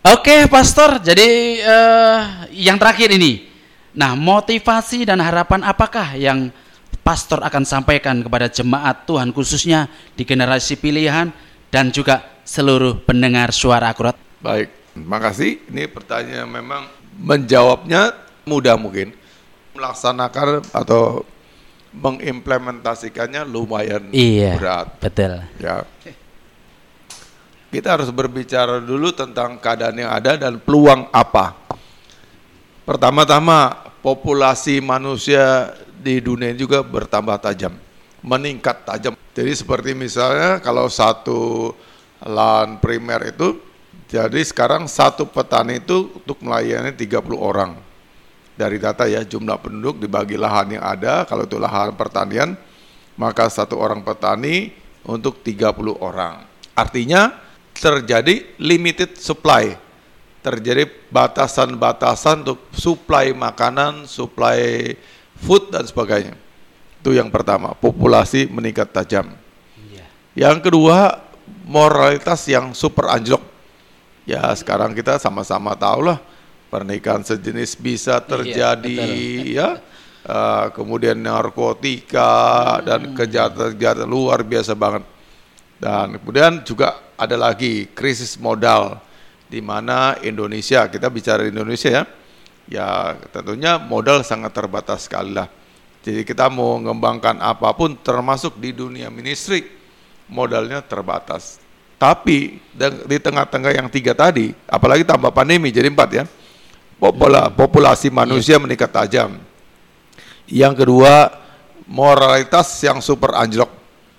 Oke, 0.03 0.47
Pastor. 0.51 0.99
Jadi 0.99 1.59
eh, 1.63 2.19
yang 2.55 2.75
terakhir 2.75 3.11
ini. 3.15 3.51
Nah, 3.95 4.17
motivasi 4.17 5.05
dan 5.07 5.21
harapan 5.23 5.63
apakah 5.63 6.15
yang 6.19 6.51
Pastor 7.03 7.43
akan 7.43 7.67
sampaikan 7.67 8.23
kepada 8.23 8.47
jemaat 8.47 9.03
Tuhan 9.03 9.35
khususnya 9.35 9.91
di 10.15 10.23
generasi 10.23 10.79
pilihan 10.79 11.35
dan 11.67 11.91
juga 11.91 12.23
seluruh 12.47 13.03
pendengar 13.03 13.51
suara 13.51 13.91
akurat? 13.91 14.15
Baik, 14.39 14.71
terima 14.95 15.19
kasih. 15.19 15.59
Ini 15.67 15.91
pertanyaan 15.91 16.47
memang 16.47 16.83
menjawabnya 17.17 18.13
mudah 18.45 18.75
mungkin. 18.77 19.13
Melaksanakan 19.73 20.61
atau 20.69 21.25
mengimplementasikannya 21.93 23.45
lumayan 23.45 24.09
Iya. 24.09 24.57
berat. 24.57 24.87
Betul. 25.01 25.33
Ya. 25.61 25.85
Kita 27.73 27.97
harus 27.97 28.09
berbicara 28.13 28.77
dulu 28.77 29.09
tentang 29.13 29.57
keadaan 29.57 29.97
yang 29.97 30.13
ada 30.13 30.37
dan 30.37 30.61
peluang 30.61 31.09
apa. 31.09 31.57
Pertama-tama, 32.85 33.73
populasi 34.05 34.77
manusia 34.77 35.73
di 35.97 36.21
dunia 36.21 36.53
juga 36.53 36.85
bertambah 36.85 37.39
tajam, 37.41 37.73
meningkat 38.21 38.85
tajam. 38.85 39.17
Jadi 39.33 39.53
seperti 39.57 39.97
misalnya 39.97 40.61
kalau 40.61 40.85
satu 40.85 41.73
lahan 42.21 42.77
primer 42.77 43.33
itu, 43.33 43.57
jadi 44.13 44.45
sekarang 44.45 44.85
satu 44.85 45.25
petani 45.25 45.81
itu 45.81 46.13
untuk 46.13 46.37
melayani 46.45 46.93
30 46.93 47.33
orang. 47.33 47.73
Dari 48.53 48.77
data 48.77 49.09
ya, 49.09 49.25
jumlah 49.25 49.57
penduduk 49.57 50.05
dibagi 50.05 50.37
lahan 50.37 50.77
yang 50.77 50.85
ada, 50.85 51.25
kalau 51.25 51.49
itu 51.49 51.57
lahan 51.57 51.97
pertanian, 51.97 52.53
maka 53.17 53.49
satu 53.49 53.73
orang 53.81 54.05
petani 54.05 54.69
untuk 55.01 55.41
30 55.41 55.97
orang. 55.97 56.45
Artinya 56.77 57.33
terjadi 57.73 58.53
limited 58.61 59.17
supply, 59.17 59.73
terjadi 60.45 60.85
batasan-batasan 61.09 62.45
untuk 62.45 62.69
supply 62.69 63.33
makanan, 63.33 64.05
supply 64.05 64.93
food 65.41 65.73
dan 65.73 65.89
sebagainya. 65.89 66.37
Itu 67.01 67.17
yang 67.17 67.33
pertama, 67.33 67.73
populasi 67.73 68.45
meningkat 68.45 68.93
tajam. 68.93 69.33
Yang 70.37 70.69
kedua, 70.69 71.17
moralitas 71.65 72.45
yang 72.45 72.77
super 72.77 73.09
anjlok. 73.09 73.52
Ya, 74.23 74.47
sekarang 74.55 74.95
kita 74.95 75.19
sama-sama 75.19 75.75
tahu 75.75 76.07
lah 76.07 76.19
pernikahan 76.71 77.21
sejenis 77.21 77.75
bisa 77.75 78.23
terjadi 78.23 78.99
ya. 79.45 79.69
Eh, 80.23 80.67
kemudian 80.71 81.19
narkotika 81.19 82.79
dan 82.79 83.11
kejahatan-kejahatan 83.11 84.07
luar 84.07 84.39
biasa 84.47 84.71
banget. 84.71 85.03
Dan 85.75 86.15
kemudian 86.15 86.63
juga 86.63 86.95
ada 87.19 87.35
lagi 87.35 87.91
krisis 87.91 88.39
modal 88.39 89.03
di 89.51 89.59
mana 89.59 90.15
Indonesia, 90.23 90.87
kita 90.87 91.11
bicara 91.11 91.43
Indonesia 91.43 91.91
ya, 91.91 92.03
ya 92.71 92.87
tentunya 93.35 93.75
modal 93.75 94.23
sangat 94.23 94.55
terbatas 94.55 95.11
sekali 95.11 95.35
lah. 95.35 95.51
Jadi 96.03 96.23
kita 96.23 96.47
mau 96.47 96.79
mengembangkan 96.79 97.43
apa 97.43 97.75
pun 97.75 97.95
termasuk 97.99 98.59
di 98.59 98.71
dunia 98.71 99.11
ministry, 99.11 99.67
modalnya 100.31 100.79
terbatas. 100.79 101.62
Tapi 102.03 102.59
di 103.07 103.17
tengah-tengah 103.23 103.79
yang 103.79 103.87
tiga 103.87 104.11
tadi, 104.11 104.51
apalagi 104.67 105.07
tambah 105.07 105.31
pandemi 105.31 105.71
jadi 105.71 105.87
empat 105.87 106.09
ya, 106.11 106.27
popula- 106.99 107.47
populasi 107.47 108.11
manusia 108.11 108.59
meningkat 108.59 108.91
tajam. 108.91 109.39
Yang 110.43 110.83
kedua, 110.83 111.31
moralitas 111.87 112.67
yang 112.83 112.99
super 112.99 113.31
anjlok. 113.39 113.71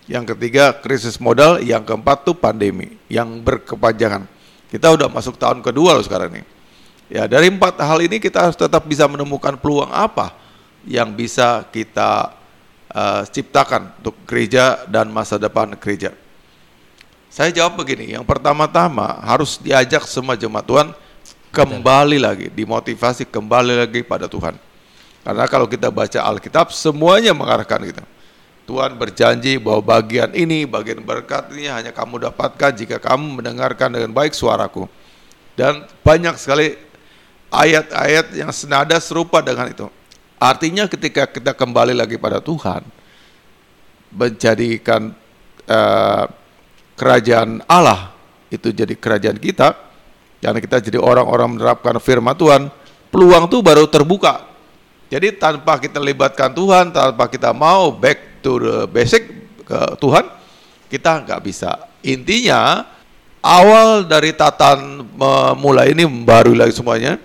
Yang 0.09 0.33
ketiga, 0.33 0.73
krisis 0.81 1.20
modal. 1.20 1.61
Yang 1.61 1.92
keempat 1.92 2.25
tuh 2.25 2.33
pandemi 2.33 2.97
yang 3.12 3.44
berkepanjangan. 3.44 4.25
Kita 4.73 4.88
udah 4.88 5.12
masuk 5.12 5.37
tahun 5.37 5.61
kedua 5.61 5.92
loh 5.92 6.05
sekarang 6.09 6.40
ini. 6.40 6.44
Ya, 7.12 7.29
dari 7.29 7.53
empat 7.53 7.77
hal 7.85 8.01
ini 8.01 8.16
kita 8.16 8.49
harus 8.49 8.57
tetap 8.57 8.88
bisa 8.88 9.05
menemukan 9.05 9.61
peluang 9.61 9.92
apa 9.92 10.33
yang 10.88 11.12
bisa 11.12 11.68
kita 11.68 12.33
eh, 12.88 13.29
ciptakan 13.29 14.01
untuk 14.01 14.16
gereja 14.25 14.88
dan 14.88 15.12
masa 15.12 15.37
depan 15.37 15.77
gereja. 15.77 16.23
Saya 17.35 17.51
jawab 17.51 17.83
begini, 17.83 18.14
yang 18.14 18.23
pertama-tama 18.23 19.18
harus 19.18 19.59
diajak 19.59 20.07
semua 20.07 20.38
jemaat 20.38 20.70
Tuhan 20.70 20.94
kembali 21.51 22.23
lagi, 22.23 22.47
dimotivasi 22.47 23.27
kembali 23.27 23.75
lagi 23.75 24.07
pada 24.07 24.31
Tuhan. 24.31 24.55
Karena 25.27 25.42
kalau 25.51 25.66
kita 25.66 25.90
baca 25.90 26.23
Alkitab, 26.31 26.70
semuanya 26.70 27.35
mengarahkan 27.35 27.83
kita. 27.83 28.07
Tuhan 28.70 28.94
berjanji 28.94 29.59
bahwa 29.59 29.83
bagian 29.83 30.31
ini, 30.31 30.62
bagian 30.62 31.03
berkat 31.03 31.51
ini 31.51 31.66
hanya 31.66 31.90
kamu 31.90 32.31
dapatkan 32.31 32.70
jika 32.70 33.03
kamu 33.03 33.42
mendengarkan 33.42 33.90
dengan 33.90 34.14
baik 34.14 34.31
suaraku. 34.31 34.87
Dan 35.59 35.90
banyak 36.07 36.38
sekali 36.38 36.79
ayat-ayat 37.51 38.31
yang 38.31 38.55
senada 38.55 38.94
serupa 39.03 39.42
dengan 39.42 39.66
itu. 39.75 39.90
Artinya 40.38 40.87
ketika 40.87 41.27
kita 41.27 41.51
kembali 41.51 41.99
lagi 41.99 42.14
pada 42.14 42.38
Tuhan, 42.38 42.87
menjadikan 44.14 45.11
eh, 45.66 46.43
kerajaan 46.94 47.62
Allah 47.66 48.14
itu 48.50 48.70
jadi 48.70 48.94
kerajaan 48.94 49.38
kita, 49.38 49.74
karena 50.38 50.59
kita 50.62 50.78
jadi 50.78 50.98
orang-orang 51.02 51.59
menerapkan 51.59 51.98
firman 51.98 52.38
Tuhan, 52.38 52.70
peluang 53.11 53.50
itu 53.50 53.59
baru 53.62 53.87
terbuka. 53.90 54.46
Jadi 55.11 55.37
tanpa 55.37 55.78
kita 55.78 56.02
libatkan 56.02 56.50
Tuhan, 56.50 56.90
tanpa 56.90 57.30
kita 57.30 57.54
mau 57.54 57.94
back 57.94 58.42
to 58.42 58.59
the 58.59 58.76
basic 58.90 59.30
ke 59.62 59.80
Tuhan, 59.98 60.24
kita 60.90 61.22
nggak 61.22 61.40
bisa. 61.44 61.90
Intinya 62.02 62.88
awal 63.42 64.07
dari 64.07 64.35
tatan 64.35 65.07
memulai 65.14 65.92
ini 65.94 66.07
baru 66.07 66.57
lagi 66.57 66.74
semuanya. 66.74 67.20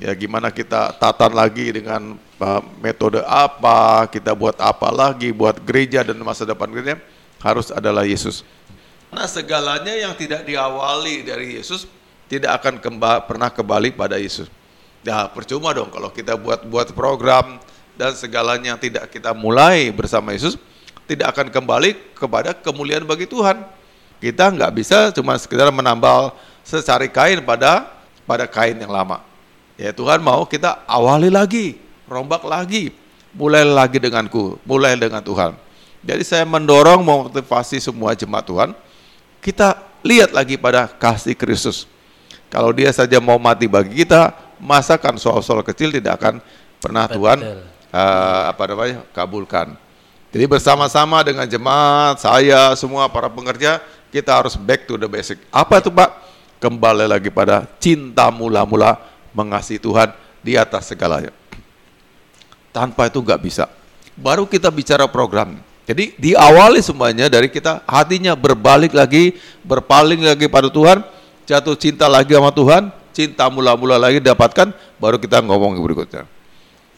Ya 0.00 0.16
gimana 0.16 0.48
kita 0.48 0.96
tatan 0.96 1.36
lagi 1.36 1.76
dengan 1.76 2.16
uh, 2.40 2.62
metode 2.80 3.20
apa, 3.28 4.08
kita 4.08 4.32
buat 4.32 4.56
apa 4.56 4.88
lagi, 4.88 5.28
buat 5.28 5.60
gereja 5.60 6.00
dan 6.00 6.16
masa 6.24 6.48
depan 6.48 6.72
gereja 6.72 6.96
harus 7.44 7.68
adalah 7.68 8.08
Yesus. 8.08 8.40
Nah 9.10 9.26
segalanya 9.26 9.90
yang 9.90 10.14
tidak 10.14 10.46
diawali 10.46 11.26
dari 11.26 11.58
Yesus 11.58 11.86
tidak 12.30 12.62
akan 12.62 12.78
kemba, 12.78 13.26
pernah 13.26 13.50
kembali 13.50 13.90
pada 13.98 14.14
Yesus. 14.22 14.46
Ya 15.02 15.26
percuma 15.26 15.74
dong 15.74 15.90
kalau 15.90 16.14
kita 16.14 16.38
buat 16.38 16.62
buat 16.62 16.94
program 16.94 17.58
dan 17.98 18.14
segalanya 18.14 18.76
yang 18.76 18.80
tidak 18.80 19.10
kita 19.10 19.34
mulai 19.34 19.90
bersama 19.90 20.30
Yesus 20.30 20.54
tidak 21.10 21.34
akan 21.34 21.50
kembali 21.50 22.14
kepada 22.14 22.54
kemuliaan 22.54 23.02
bagi 23.02 23.26
Tuhan. 23.26 23.66
Kita 24.22 24.52
nggak 24.52 24.72
bisa 24.78 25.10
cuma 25.10 25.34
sekedar 25.40 25.74
menambal 25.74 26.30
secari 26.62 27.10
kain 27.10 27.42
pada 27.42 27.90
pada 28.22 28.46
kain 28.46 28.78
yang 28.78 28.92
lama. 28.92 29.26
Ya 29.74 29.90
Tuhan 29.90 30.22
mau 30.22 30.46
kita 30.46 30.86
awali 30.86 31.32
lagi, 31.32 31.80
rombak 32.06 32.46
lagi, 32.46 32.94
mulai 33.34 33.66
lagi 33.66 33.98
denganku, 33.98 34.60
mulai 34.62 34.94
dengan 34.94 35.24
Tuhan. 35.24 35.56
Jadi 36.04 36.22
saya 36.22 36.44
mendorong 36.46 37.02
memotivasi 37.02 37.80
semua 37.80 38.14
jemaat 38.14 38.44
Tuhan, 38.46 38.70
kita 39.40 39.80
lihat 40.04 40.32
lagi 40.32 40.60
pada 40.60 40.88
kasih 40.88 41.36
Kristus. 41.36 41.88
Kalau 42.52 42.70
dia 42.76 42.92
saja 42.92 43.18
mau 43.18 43.40
mati 43.40 43.66
bagi 43.66 44.04
kita, 44.04 44.32
masakan 44.60 45.16
soal-soal 45.16 45.64
kecil 45.64 45.90
tidak 45.90 46.20
akan 46.20 46.34
pernah 46.80 47.08
Tuhan 47.08 47.38
uh, 47.90 48.42
apa 48.52 48.62
namanya 48.70 48.96
kabulkan. 49.12 49.76
Jadi 50.30 50.46
bersama-sama 50.46 51.26
dengan 51.26 51.42
jemaat, 51.48 52.22
saya, 52.22 52.70
semua 52.78 53.10
para 53.10 53.26
pengerja, 53.26 53.82
kita 54.14 54.30
harus 54.30 54.54
back 54.54 54.86
to 54.86 54.94
the 54.94 55.10
basic. 55.10 55.42
Apa 55.50 55.82
itu 55.82 55.90
Pak? 55.90 56.10
Kembali 56.62 57.08
lagi 57.08 57.32
pada 57.32 57.66
cinta 57.82 58.30
mula-mula 58.30 59.00
mengasihi 59.34 59.82
Tuhan 59.82 60.12
di 60.38 60.54
atas 60.54 60.92
segalanya. 60.92 61.34
Tanpa 62.70 63.10
itu 63.10 63.18
nggak 63.18 63.40
bisa. 63.42 63.66
Baru 64.14 64.46
kita 64.46 64.70
bicara 64.70 65.08
program. 65.10 65.58
Jadi 65.90 66.14
diawali 66.14 66.78
semuanya 66.78 67.26
dari 67.26 67.50
kita 67.50 67.82
hatinya 67.82 68.38
berbalik 68.38 68.94
lagi, 68.94 69.34
berpaling 69.66 70.22
lagi 70.22 70.46
pada 70.46 70.70
Tuhan, 70.70 71.02
jatuh 71.50 71.74
cinta 71.74 72.06
lagi 72.06 72.30
sama 72.30 72.54
Tuhan, 72.54 72.94
cinta 73.10 73.50
mula-mula 73.50 73.98
lagi 73.98 74.22
dapatkan, 74.22 74.70
baru 75.02 75.18
kita 75.18 75.42
ngomong 75.42 75.74
berikutnya. 75.82 76.30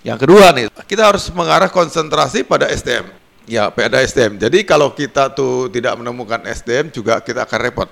Yang 0.04 0.28
kedua 0.28 0.52
nih, 0.52 0.68
kita 0.84 1.08
harus 1.08 1.24
mengarah 1.32 1.72
konsentrasi 1.72 2.44
pada 2.44 2.68
SDM. 2.68 3.08
Ya, 3.48 3.72
pada 3.72 4.04
SDM. 4.04 4.36
Jadi 4.36 4.60
kalau 4.68 4.92
kita 4.92 5.32
tuh 5.32 5.72
tidak 5.72 5.96
menemukan 5.96 6.44
SDM 6.44 6.92
juga 6.92 7.16
kita 7.24 7.48
akan 7.48 7.58
repot. 7.64 7.88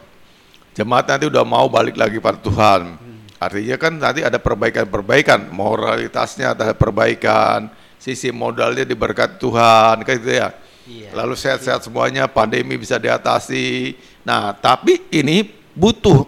Jemaat 0.76 1.08
nanti 1.08 1.24
udah 1.32 1.48
mau 1.48 1.64
balik 1.72 1.96
lagi 1.96 2.20
pada 2.20 2.36
Tuhan. 2.44 3.00
Artinya 3.40 3.76
kan 3.80 3.96
nanti 3.96 4.20
ada 4.20 4.36
perbaikan-perbaikan, 4.36 5.48
moralitasnya 5.48 6.52
ada 6.52 6.76
perbaikan, 6.76 7.72
sisi 7.96 8.28
modalnya 8.28 8.84
diberkati 8.84 9.40
Tuhan, 9.40 10.04
kayak 10.04 10.18
gitu 10.20 10.34
ya. 10.36 10.52
Iya. 10.90 11.14
Lalu 11.14 11.38
sehat-sehat 11.38 11.86
semuanya, 11.86 12.26
pandemi 12.26 12.74
bisa 12.74 12.98
diatasi. 12.98 13.94
Nah, 14.26 14.50
tapi 14.58 14.98
ini 15.14 15.46
butuh 15.70 16.26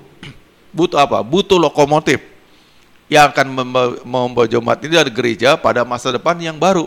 butuh 0.71 1.03
apa? 1.03 1.19
Butuh 1.27 1.59
lokomotif 1.59 2.23
yang 3.11 3.29
akan 3.29 3.47
membawa, 4.07 4.47
jemaat 4.47 4.81
ini 4.87 4.95
dari 4.95 5.13
gereja 5.13 5.59
pada 5.59 5.83
masa 5.83 6.15
depan 6.15 6.39
yang 6.39 6.57
baru. 6.57 6.87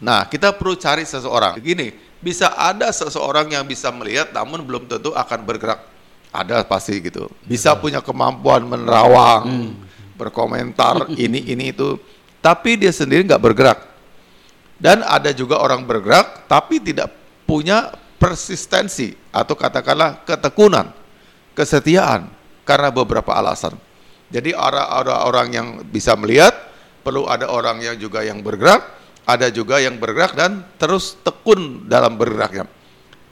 Nah, 0.00 0.26
kita 0.26 0.50
perlu 0.56 0.74
cari 0.74 1.04
seseorang. 1.04 1.60
Begini, 1.60 1.94
bisa 2.18 2.56
ada 2.56 2.90
seseorang 2.90 3.52
yang 3.52 3.62
bisa 3.68 3.92
melihat 3.94 4.32
namun 4.34 4.64
belum 4.64 4.88
tentu 4.90 5.14
akan 5.14 5.44
bergerak. 5.46 5.84
Ada 6.32 6.64
pasti 6.66 6.98
gitu. 7.04 7.28
Bisa 7.44 7.72
punya 7.78 8.00
kemampuan 8.04 8.64
menerawang, 8.64 9.76
berkomentar 10.18 11.08
ini 11.16 11.40
ini 11.52 11.72
itu, 11.72 11.96
tapi 12.44 12.76
dia 12.76 12.92
sendiri 12.92 13.24
nggak 13.24 13.40
bergerak. 13.40 13.78
Dan 14.78 15.02
ada 15.02 15.34
juga 15.34 15.58
orang 15.58 15.82
bergerak 15.82 16.46
tapi 16.46 16.78
tidak 16.78 17.10
punya 17.44 17.90
persistensi 18.18 19.14
atau 19.34 19.54
katakanlah 19.58 20.22
ketekunan, 20.26 20.94
kesetiaan 21.54 22.30
karena 22.62 22.90
beberapa 22.90 23.34
alasan. 23.34 23.74
Jadi 24.28 24.52
ada, 24.52 25.24
orang 25.24 25.48
yang 25.50 25.68
bisa 25.88 26.12
melihat, 26.14 26.52
perlu 27.00 27.24
ada 27.26 27.48
orang 27.48 27.80
yang 27.80 27.96
juga 27.96 28.20
yang 28.20 28.44
bergerak, 28.44 28.84
ada 29.24 29.48
juga 29.48 29.80
yang 29.80 29.96
bergerak 29.96 30.36
dan 30.36 30.66
terus 30.76 31.16
tekun 31.24 31.88
dalam 31.88 32.20
bergeraknya. 32.20 32.68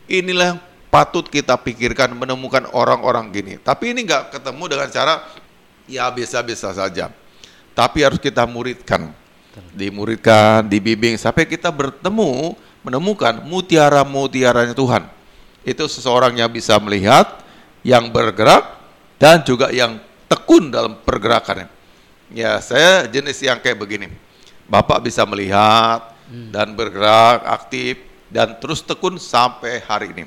Inilah 0.08 0.56
yang 0.56 0.60
patut 0.88 1.28
kita 1.28 1.60
pikirkan 1.60 2.16
menemukan 2.16 2.64
orang-orang 2.72 3.28
gini. 3.28 3.54
Tapi 3.60 3.92
ini 3.92 4.08
nggak 4.08 4.40
ketemu 4.40 4.64
dengan 4.72 4.88
cara 4.88 5.14
ya 5.84 6.08
biasa-biasa 6.08 6.72
saja. 6.72 7.12
Tapi 7.76 7.98
harus 8.00 8.16
kita 8.16 8.48
muridkan, 8.48 9.12
dimuridkan, 9.72 10.64
dibimbing 10.68 11.16
sampai 11.16 11.48
kita 11.48 11.72
bertemu 11.72 12.56
menemukan 12.84 13.42
mutiara-mutiaranya 13.44 14.76
Tuhan. 14.76 15.08
Itu 15.66 15.90
seseorang 15.90 16.38
yang 16.38 16.52
bisa 16.52 16.78
melihat, 16.78 17.42
yang 17.82 18.12
bergerak 18.14 18.78
dan 19.18 19.42
juga 19.42 19.72
yang 19.74 19.98
tekun 20.30 20.70
dalam 20.70 20.94
pergerakannya. 21.02 21.66
Ya, 22.30 22.58
saya 22.62 23.06
jenis 23.06 23.38
yang 23.42 23.58
kayak 23.58 23.78
begini. 23.78 24.10
Bapak 24.66 25.02
bisa 25.02 25.22
melihat 25.26 26.10
dan 26.26 26.74
bergerak 26.74 27.46
aktif 27.46 28.02
dan 28.26 28.58
terus 28.58 28.82
tekun 28.82 29.18
sampai 29.18 29.82
hari 29.86 30.10
ini. 30.10 30.24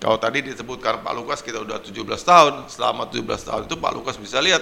Kalau 0.00 0.20
tadi 0.20 0.44
disebutkan 0.44 1.00
Pak 1.00 1.14
Lukas 1.16 1.40
kita 1.40 1.64
udah 1.64 1.80
17 1.80 2.04
tahun, 2.20 2.68
selama 2.68 3.08
17 3.08 3.24
tahun 3.48 3.62
itu 3.68 3.76
Pak 3.76 3.92
Lukas 3.96 4.16
bisa 4.20 4.36
lihat 4.40 4.60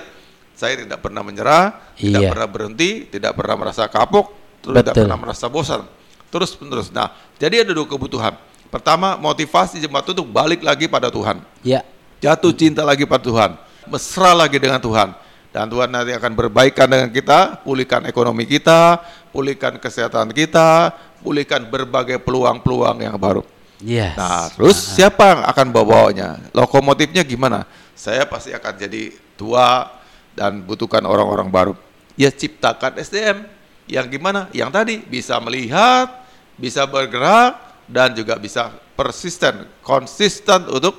saya 0.63 0.79
tidak 0.79 1.03
pernah 1.03 1.27
menyerah, 1.27 1.75
tidak 1.99 2.23
Iya. 2.23 2.31
pernah 2.31 2.47
berhenti, 2.47 2.91
tidak 3.11 3.35
pernah 3.35 3.59
merasa 3.59 3.91
kapok, 3.91 4.31
tidak 4.63 4.95
Betul. 4.95 5.11
pernah 5.11 5.19
merasa 5.19 5.51
bosan. 5.51 5.83
Terus 6.31 6.55
menerus. 6.63 6.89
Nah, 6.95 7.11
jadi 7.37 7.67
ada 7.67 7.75
dua 7.75 7.85
kebutuhan. 7.85 8.39
Pertama, 8.71 9.19
motivasi 9.19 9.83
jemaat 9.83 10.07
untuk 10.07 10.25
balik 10.33 10.65
lagi 10.65 10.89
pada 10.89 11.13
Tuhan 11.13 11.45
Ya. 11.61 11.85
jatuh 12.23 12.55
cinta 12.57 12.87
lagi 12.87 13.05
pada 13.05 13.21
Tuhan, 13.21 13.51
mesra 13.91 14.33
lagi 14.33 14.57
dengan 14.57 14.79
Tuhan. 14.79 15.13
Dan 15.53 15.69
Tuhan 15.69 15.93
nanti 15.93 16.17
akan 16.17 16.33
berbaikan 16.33 16.89
dengan 16.89 17.13
kita, 17.13 17.61
pulihkan 17.61 18.09
ekonomi 18.09 18.49
kita, 18.49 18.97
pulihkan 19.29 19.77
kesehatan 19.77 20.33
kita, 20.33 20.89
pulihkan 21.21 21.69
berbagai 21.69 22.17
peluang-peluang 22.25 23.05
yang 23.05 23.21
baru. 23.21 23.45
Yes. 23.85 24.17
Nah, 24.17 24.49
terus 24.57 24.79
siapa 24.97 25.37
yang 25.37 25.41
akan 25.45 25.67
bawa-bawanya? 25.69 26.41
Lokomotifnya 26.57 27.21
gimana? 27.21 27.69
Saya 27.93 28.25
pasti 28.25 28.57
akan 28.57 28.73
jadi 28.81 29.13
tua 29.37 30.01
dan 30.33 30.65
butuhkan 30.65 31.05
orang-orang 31.05 31.49
baru. 31.49 31.75
Ya 32.17 32.29
ciptakan 32.29 33.01
SDM 33.01 33.49
yang 33.89 34.07
gimana? 34.09 34.49
Yang 34.53 34.71
tadi 34.73 34.95
bisa 35.05 35.41
melihat, 35.41 36.09
bisa 36.57 36.85
bergerak 36.85 37.57
dan 37.89 38.13
juga 38.13 38.37
bisa 38.37 38.73
persisten, 38.97 39.69
konsisten 39.83 40.69
untuk 40.69 40.97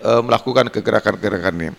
eh, 0.00 0.22
melakukan 0.22 0.68
kegerakan-gerakan 0.68 1.54
ini. 1.56 1.74